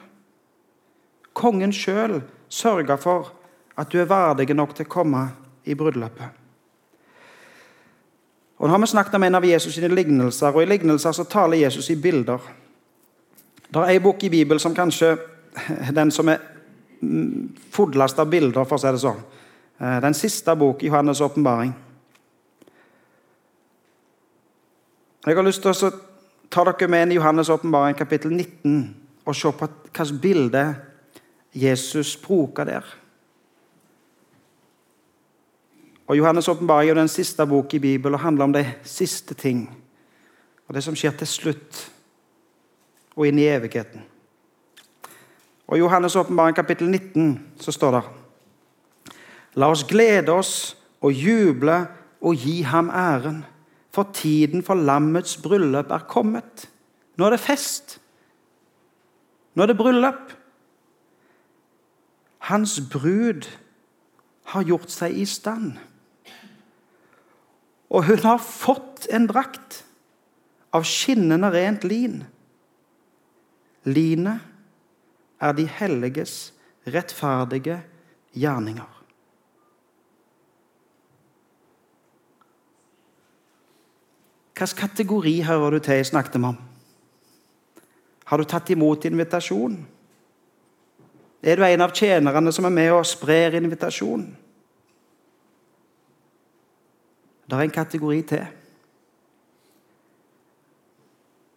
Kongen 1.33 1.73
sjøl 1.73 2.21
sørger 2.53 3.01
for 3.01 3.33
at 3.81 3.89
du 3.89 3.97
er 3.97 4.13
verdig 4.13 4.53
nok 4.53 4.77
til 4.77 4.85
å 4.85 4.99
komme 5.01 5.31
i 5.71 5.79
bryllupet. 5.79 6.39
Og 8.61 8.69
Nå 8.69 8.75
har 8.75 8.81
vi 8.83 8.87
snakket 8.87 9.15
om 9.17 9.25
en 9.25 9.39
av 9.39 9.45
Jesus 9.45 9.75
sine 9.75 9.89
lignelser, 9.89 10.53
og 10.53 10.63
i 10.63 10.69
lignelser 10.69 11.15
så 11.17 11.25
taler 11.25 11.63
Jesus 11.63 11.89
i 11.91 11.97
bilder. 11.97 12.39
Det 13.71 13.81
er 13.81 13.95
en 13.95 14.03
bok 14.03 14.25
i 14.25 14.29
Bibelen 14.29 14.61
som 14.61 14.75
kanskje 14.77 15.15
den 15.99 16.11
som 16.11 16.29
er 16.29 16.43
fullest 17.73 18.19
av 18.21 18.29
bilder, 18.29 18.67
for 18.69 18.77
å 18.77 18.83
si 18.83 18.93
det 18.93 19.01
sånn. 19.01 19.23
Eh, 19.81 19.97
den 20.05 20.15
siste 20.15 20.57
bok 20.61 20.83
i 20.85 20.91
Johannes' 20.91 21.23
åpenbaring. 21.25 21.73
Jeg 25.27 25.37
har 25.37 25.45
lyst 25.45 25.65
til 25.65 25.73
å 25.73 25.91
ta 26.53 26.65
dere 26.69 26.89
med 26.89 27.07
inn 27.07 27.15
i 27.15 27.19
Johannes' 27.19 27.53
åpenbaring 27.53 27.97
kapittel 27.97 28.33
19 28.37 28.77
og 29.25 29.37
se 29.37 29.53
på 29.53 29.69
hvilket 29.69 30.21
bilde 30.21 30.65
Jesus 31.57 32.17
bruker 32.21 32.69
der. 32.69 33.00
Og 36.11 36.17
Johannes' 36.19 36.51
åpenbaring 36.51 36.91
er 36.91 36.95
den 36.99 37.09
siste 37.09 37.45
bok 37.47 37.75
i 37.75 37.79
Bibelen 37.79 38.15
og 38.15 38.21
handler 38.21 38.45
om 38.45 38.53
de 38.53 38.65
siste 38.83 39.35
ting. 39.35 39.61
Og 40.67 40.75
det 40.75 40.83
som 40.83 40.97
skjer 40.99 41.13
til 41.21 41.29
slutt 41.31 41.83
og 43.15 43.29
inn 43.29 43.39
i 43.39 43.47
evigheten. 43.47 44.03
Og 45.69 45.79
I 45.79 45.85
Johannes' 45.85 46.19
åpenbaring 46.19 46.57
kapittel 46.57 46.91
19 46.91 47.53
så 47.63 47.73
står 47.73 47.95
det 47.95 48.03
La 49.55 49.69
oss 49.71 49.85
glede 49.87 50.35
oss 50.35 50.75
og 51.01 51.15
juble 51.15 51.77
og 52.21 52.35
gi 52.35 52.63
ham 52.63 52.91
æren, 52.91 53.45
for 53.95 54.11
tiden 54.15 54.65
for 54.67 54.75
lammets 54.75 55.37
bryllup 55.43 55.91
er 55.91 56.09
kommet. 56.11 56.67
Nå 57.17 57.27
er 57.27 57.37
det 57.37 57.41
fest. 57.41 58.01
Nå 59.55 59.63
er 59.63 59.71
det 59.71 59.79
bryllup. 59.79 60.35
Hans 62.51 62.81
brud 62.91 63.47
har 64.45 64.67
gjort 64.67 64.91
seg 64.91 65.15
i 65.15 65.25
stand. 65.25 65.79
Og 67.91 68.07
hun 68.07 68.23
har 68.23 68.39
fått 68.39 69.09
en 69.11 69.27
drakt 69.27 69.83
av 70.71 70.87
skinnende 70.87 71.51
rent 71.51 71.85
lin. 71.85 72.23
Linet 73.89 74.47
er 75.41 75.57
de 75.57 75.67
helliges 75.67 76.53
rettferdige 76.87 77.81
gjerninger. 78.37 78.97
Hvilken 84.61 84.77
kategori 84.77 85.39
hører 85.49 85.73
du 85.73 85.79
til 85.81 85.97
jeg 85.97 86.11
snakket 86.11 86.37
om? 86.45 86.59
Har 88.29 88.39
du 88.39 88.45
tatt 88.45 88.69
imot 88.71 89.07
invitasjon? 89.09 89.79
Er 91.41 91.57
du 91.57 91.65
en 91.65 91.81
av 91.81 91.95
tjenerne 91.97 92.53
som 92.53 92.69
er 92.69 92.75
med 92.77 92.93
og 92.93 93.09
sprer 93.09 93.57
invitasjon? 93.57 94.27
Det 97.51 97.59
er 97.59 97.67
en 97.67 97.71
kategori 97.71 98.23
til. 98.23 98.47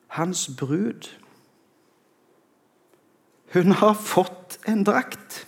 Hans 0.08 0.50
brud. 0.58 1.10
Hun 3.54 3.72
har 3.72 3.94
fått 3.94 4.60
en 4.68 4.84
drakt. 4.84 5.48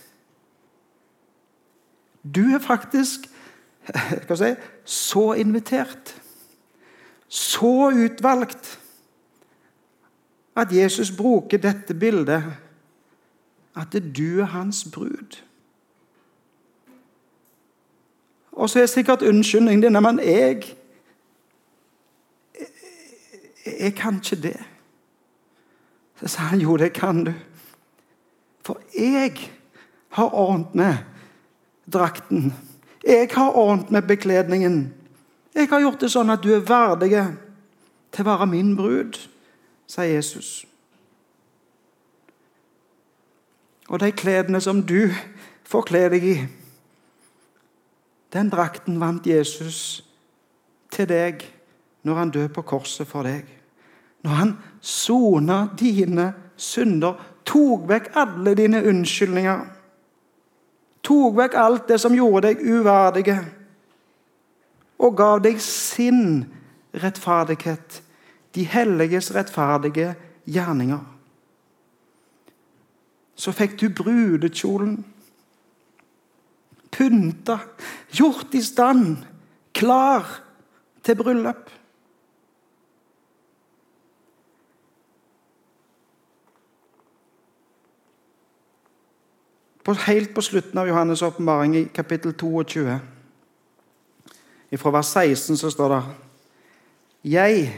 Du 2.22 2.40
er 2.54 2.62
faktisk 2.62 3.26
si, 4.38 4.54
så 4.84 5.32
invitert, 5.32 6.14
så 7.28 7.90
utvalgt, 7.94 8.78
at 10.56 10.72
Jesus 10.72 11.10
bruker 11.16 11.58
dette 11.58 11.94
bildet 11.94 12.46
at 13.76 13.92
du 14.16 14.40
er 14.40 14.50
hans 14.56 14.86
brud. 14.94 15.42
Og 18.66 18.70
så 18.70 18.80
er 18.82 18.86
sikkert 18.90 19.22
unnskyldningen 19.22 19.82
din 19.82 20.02
men 20.02 20.18
jeg, 20.18 20.64
jeg 23.64 23.80
Jeg 23.80 23.94
kan 23.94 24.14
ikke 24.14 24.42
det. 24.42 24.64
Så 26.20 26.28
sa 26.28 26.40
han 26.40 26.60
jo, 26.60 26.76
det 26.76 26.92
kan 26.92 27.24
du. 27.24 27.32
For 28.64 28.80
jeg 28.98 29.50
har 30.08 30.34
ordnet 30.34 30.74
med 30.74 30.96
drakten. 31.92 32.54
Jeg 33.06 33.28
har 33.32 33.50
ordnet 33.50 33.90
med 33.90 34.02
bekledningen. 34.02 34.94
Jeg 35.54 35.68
har 35.68 35.80
gjort 35.80 36.00
det 36.00 36.10
sånn 36.10 36.30
at 36.30 36.42
du 36.42 36.50
er 36.54 36.66
verdig 36.66 37.12
til 38.12 38.26
å 38.26 38.28
være 38.32 38.50
min 38.50 38.76
brud, 38.76 39.28
sa 39.86 40.02
Jesus. 40.02 40.66
Og 43.88 44.00
de 44.00 44.10
kledene 44.10 44.60
som 44.60 44.82
du 44.82 45.14
får 45.64 45.82
kle 45.82 46.08
deg 46.10 46.24
i, 46.24 46.38
den 48.32 48.50
drakten 48.50 49.00
vant 49.00 49.26
Jesus 49.26 50.04
til 50.92 51.08
deg 51.10 51.44
når 52.06 52.20
han 52.20 52.32
døde 52.34 52.52
på 52.54 52.62
korset 52.66 53.08
for 53.08 53.26
deg. 53.26 53.46
Når 54.24 54.38
han 54.40 54.52
sona 54.80 55.66
dine 55.78 56.32
synder, 56.56 57.18
tok 57.46 57.88
vekk 57.90 58.12
alle 58.18 58.54
dine 58.58 58.82
unnskyldninger. 58.86 59.64
Tok 61.06 61.36
vekk 61.38 61.58
alt 61.62 61.88
det 61.90 62.00
som 62.02 62.14
gjorde 62.14 62.48
deg 62.48 62.62
uverdige, 62.66 63.36
og 64.98 65.16
gav 65.16 65.42
deg 65.44 65.60
sin 65.62 66.46
rettferdighet, 66.96 68.00
de 68.56 68.64
helliges 68.64 69.28
rettferdige 69.36 70.14
gjerninger 70.48 71.04
så 73.36 73.52
fikk 73.52 73.76
du 73.80 73.90
brudekjolen 73.92 74.96
pynta, 76.96 77.58
gjort 78.12 78.54
i 78.56 78.62
stand, 78.64 79.24
klar 79.76 80.24
til 81.04 81.18
bryllup. 81.20 81.70
Helt 89.86 90.32
på 90.34 90.42
slutten 90.42 90.78
av 90.82 90.88
Johannes' 90.88 91.22
åpenbaring, 91.22 91.76
i 91.76 91.84
kapittel 91.94 92.32
22, 92.34 92.96
fra 94.76 94.90
vers 94.90 95.12
16, 95.14 95.56
så 95.60 95.70
står 95.70 95.92
det 95.94 96.00
Jeg, 97.36 97.68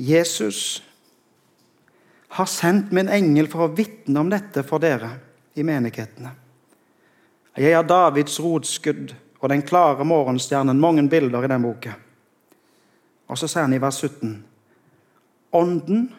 Jesus, 0.00 0.82
har 2.32 2.48
sendt 2.48 2.92
min 2.96 3.12
engel 3.12 3.50
for 3.52 3.66
å 3.66 3.74
vitne 3.76 4.24
om 4.24 4.32
dette 4.32 4.64
for 4.64 4.80
dere 4.80 5.10
i 5.54 5.64
menighetene. 5.66 6.32
Jeg 7.56 7.72
er 7.72 7.82
Davids 7.82 8.40
rotskudd 8.40 9.14
og 9.40 9.48
den 9.48 9.62
klare 9.62 10.04
morgenstjernen. 10.04 10.80
Mange 10.80 11.08
bilder 11.08 11.44
i 11.44 11.48
den 11.48 11.62
boka. 11.62 11.92
Og 13.28 13.38
så 13.38 13.48
sier 13.48 13.66
han 13.66 13.74
i 13.76 13.80
vers 13.80 14.00
17.: 14.00 14.44
Ånden 15.52 16.14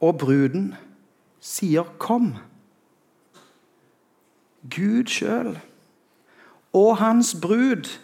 og 0.00 0.18
bruden 0.18 0.74
sier 1.40 1.84
'kom'. 1.98 2.36
Gud 4.76 5.06
sjøl 5.06 5.58
og 6.72 6.96
hans 6.96 7.36
brud 7.42 7.98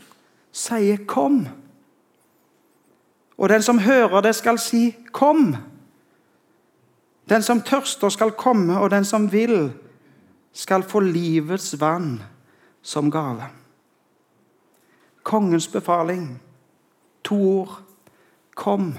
sier 0.53 0.97
'kom'. 0.97 1.49
Og 3.39 3.49
den 3.49 3.63
som 3.63 3.79
hører 3.79 4.21
det, 4.21 4.35
skal 4.35 4.59
si 4.59 4.97
'kom'. 5.19 5.57
Den 7.29 7.43
som 7.43 7.61
tørster, 7.61 8.09
skal 8.09 8.31
komme, 8.31 8.79
og 8.79 8.91
den 8.91 9.05
som 9.05 9.33
vil, 9.33 9.73
skal 10.57 10.83
få 10.89 11.01
livets 11.05 11.75
vann 11.81 12.23
som 12.83 13.11
gave. 13.11 13.51
Kongens 15.23 15.69
befaling. 15.69 16.39
To 17.23 17.37
ord. 17.37 17.83
Kom, 18.57 18.95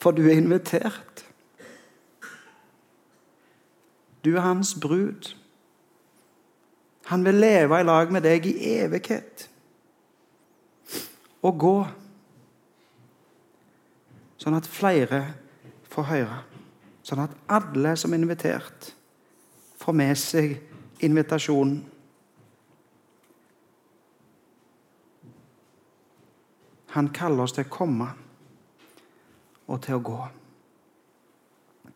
for 0.00 0.10
du 0.10 0.24
er 0.26 0.40
invitert. 0.40 1.22
Du 4.24 4.32
er 4.34 4.40
hans 4.40 4.74
brud. 4.82 5.36
Han 7.06 7.24
vil 7.24 7.38
leve 7.38 7.78
i 7.80 7.86
lag 7.86 8.10
med 8.10 8.26
deg 8.26 8.48
i 8.50 8.56
evighet. 8.80 9.46
Og 11.46 11.60
gå, 11.62 11.76
sånn 14.42 14.58
at 14.58 14.66
flere 14.66 15.22
får 15.86 16.10
høre. 16.10 16.42
Sånn 17.06 17.22
at 17.22 17.36
alle 17.46 17.94
som 17.94 18.10
er 18.10 18.24
invitert, 18.24 18.90
får 19.86 19.92
med 19.92 20.18
seg 20.18 20.56
invitasjonen. 21.06 21.84
Han 26.96 27.10
kaller 27.14 27.44
oss 27.44 27.54
til 27.54 27.68
å 27.68 27.70
komme 27.70 28.08
og 29.70 29.78
til 29.86 29.94
å 29.94 30.02
gå. 30.10 30.18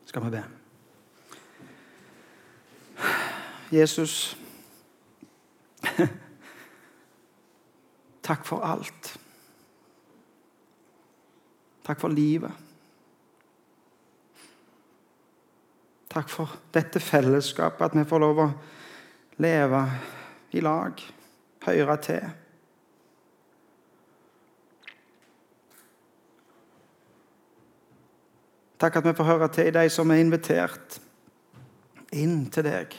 Skal 0.07 0.23
vi 0.29 0.31
be. 0.37 0.45
Jesus, 3.75 4.37
takk 8.31 8.47
for 8.47 8.63
alt. 8.71 9.15
Takk 11.87 11.99
for 12.07 12.15
livet. 12.15 12.70
Takk 16.11 16.29
for 16.29 16.59
dette 16.75 17.01
fellesskapet, 17.01 17.85
at 17.87 17.95
vi 17.95 18.03
får 18.09 18.23
lov 18.23 18.39
å 18.43 18.49
leve 19.39 19.83
i 20.59 20.63
lag, 20.65 21.03
høre 21.67 21.97
til. 22.03 22.25
Takk 28.81 28.97
at 28.97 29.07
vi 29.07 29.15
får 29.15 29.29
høre 29.29 29.49
til 29.53 29.71
de 29.77 29.87
som 29.93 30.11
er 30.11 30.23
invitert 30.25 30.99
inn 32.17 32.47
til 32.51 32.67
deg. 32.67 32.95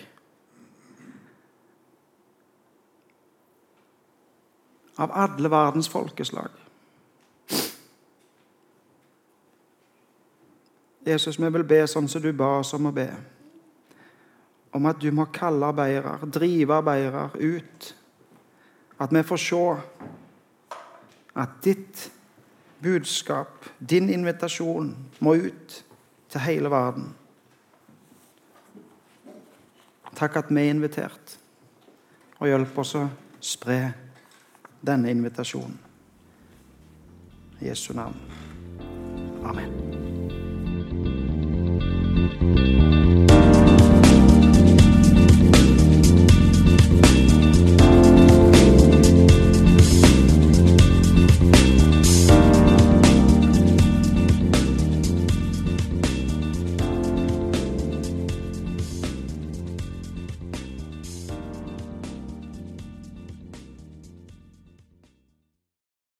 Av 5.01 5.11
alle 5.17 5.49
verdens 5.51 5.89
folkeslag. 5.89 6.53
Jesus, 11.11 11.39
vi 11.39 11.49
vil 11.53 11.65
be 11.67 11.83
sånn 11.89 12.09
som 12.09 12.23
du 12.23 12.31
ba 12.35 12.57
oss 12.59 12.73
om 12.77 12.89
å 12.89 12.95
be. 12.95 13.09
Om 14.71 14.87
at 14.87 15.01
du 15.03 15.09
må 15.13 15.27
kalle 15.33 15.67
arbeidere, 15.71 16.17
drive 16.31 16.77
arbeidere 16.77 17.29
ut 17.35 17.95
At 19.01 19.09
vi 19.09 19.23
får 19.25 19.39
se 19.41 19.61
at 21.41 21.55
ditt 21.63 22.11
budskap, 22.83 23.65
din 23.79 24.09
invitasjon, 24.13 24.91
må 25.19 25.33
ut 25.33 25.77
til 26.29 26.43
hele 26.45 26.69
verden. 26.69 27.07
Takk 30.13 30.37
at 30.43 30.51
vi 30.51 30.61
er 30.61 30.73
invitert, 30.75 31.37
og 32.39 32.51
hjelp 32.51 32.77
oss 32.83 32.93
å 32.99 33.07
spre 33.41 33.79
denne 34.85 35.13
invitasjonen. 35.13 35.79
I 37.61 37.71
Jesu 37.71 37.93
navn. 37.97 38.17
Amen. 39.45 40.00
Thank 42.39 43.15
you. 43.15 43.20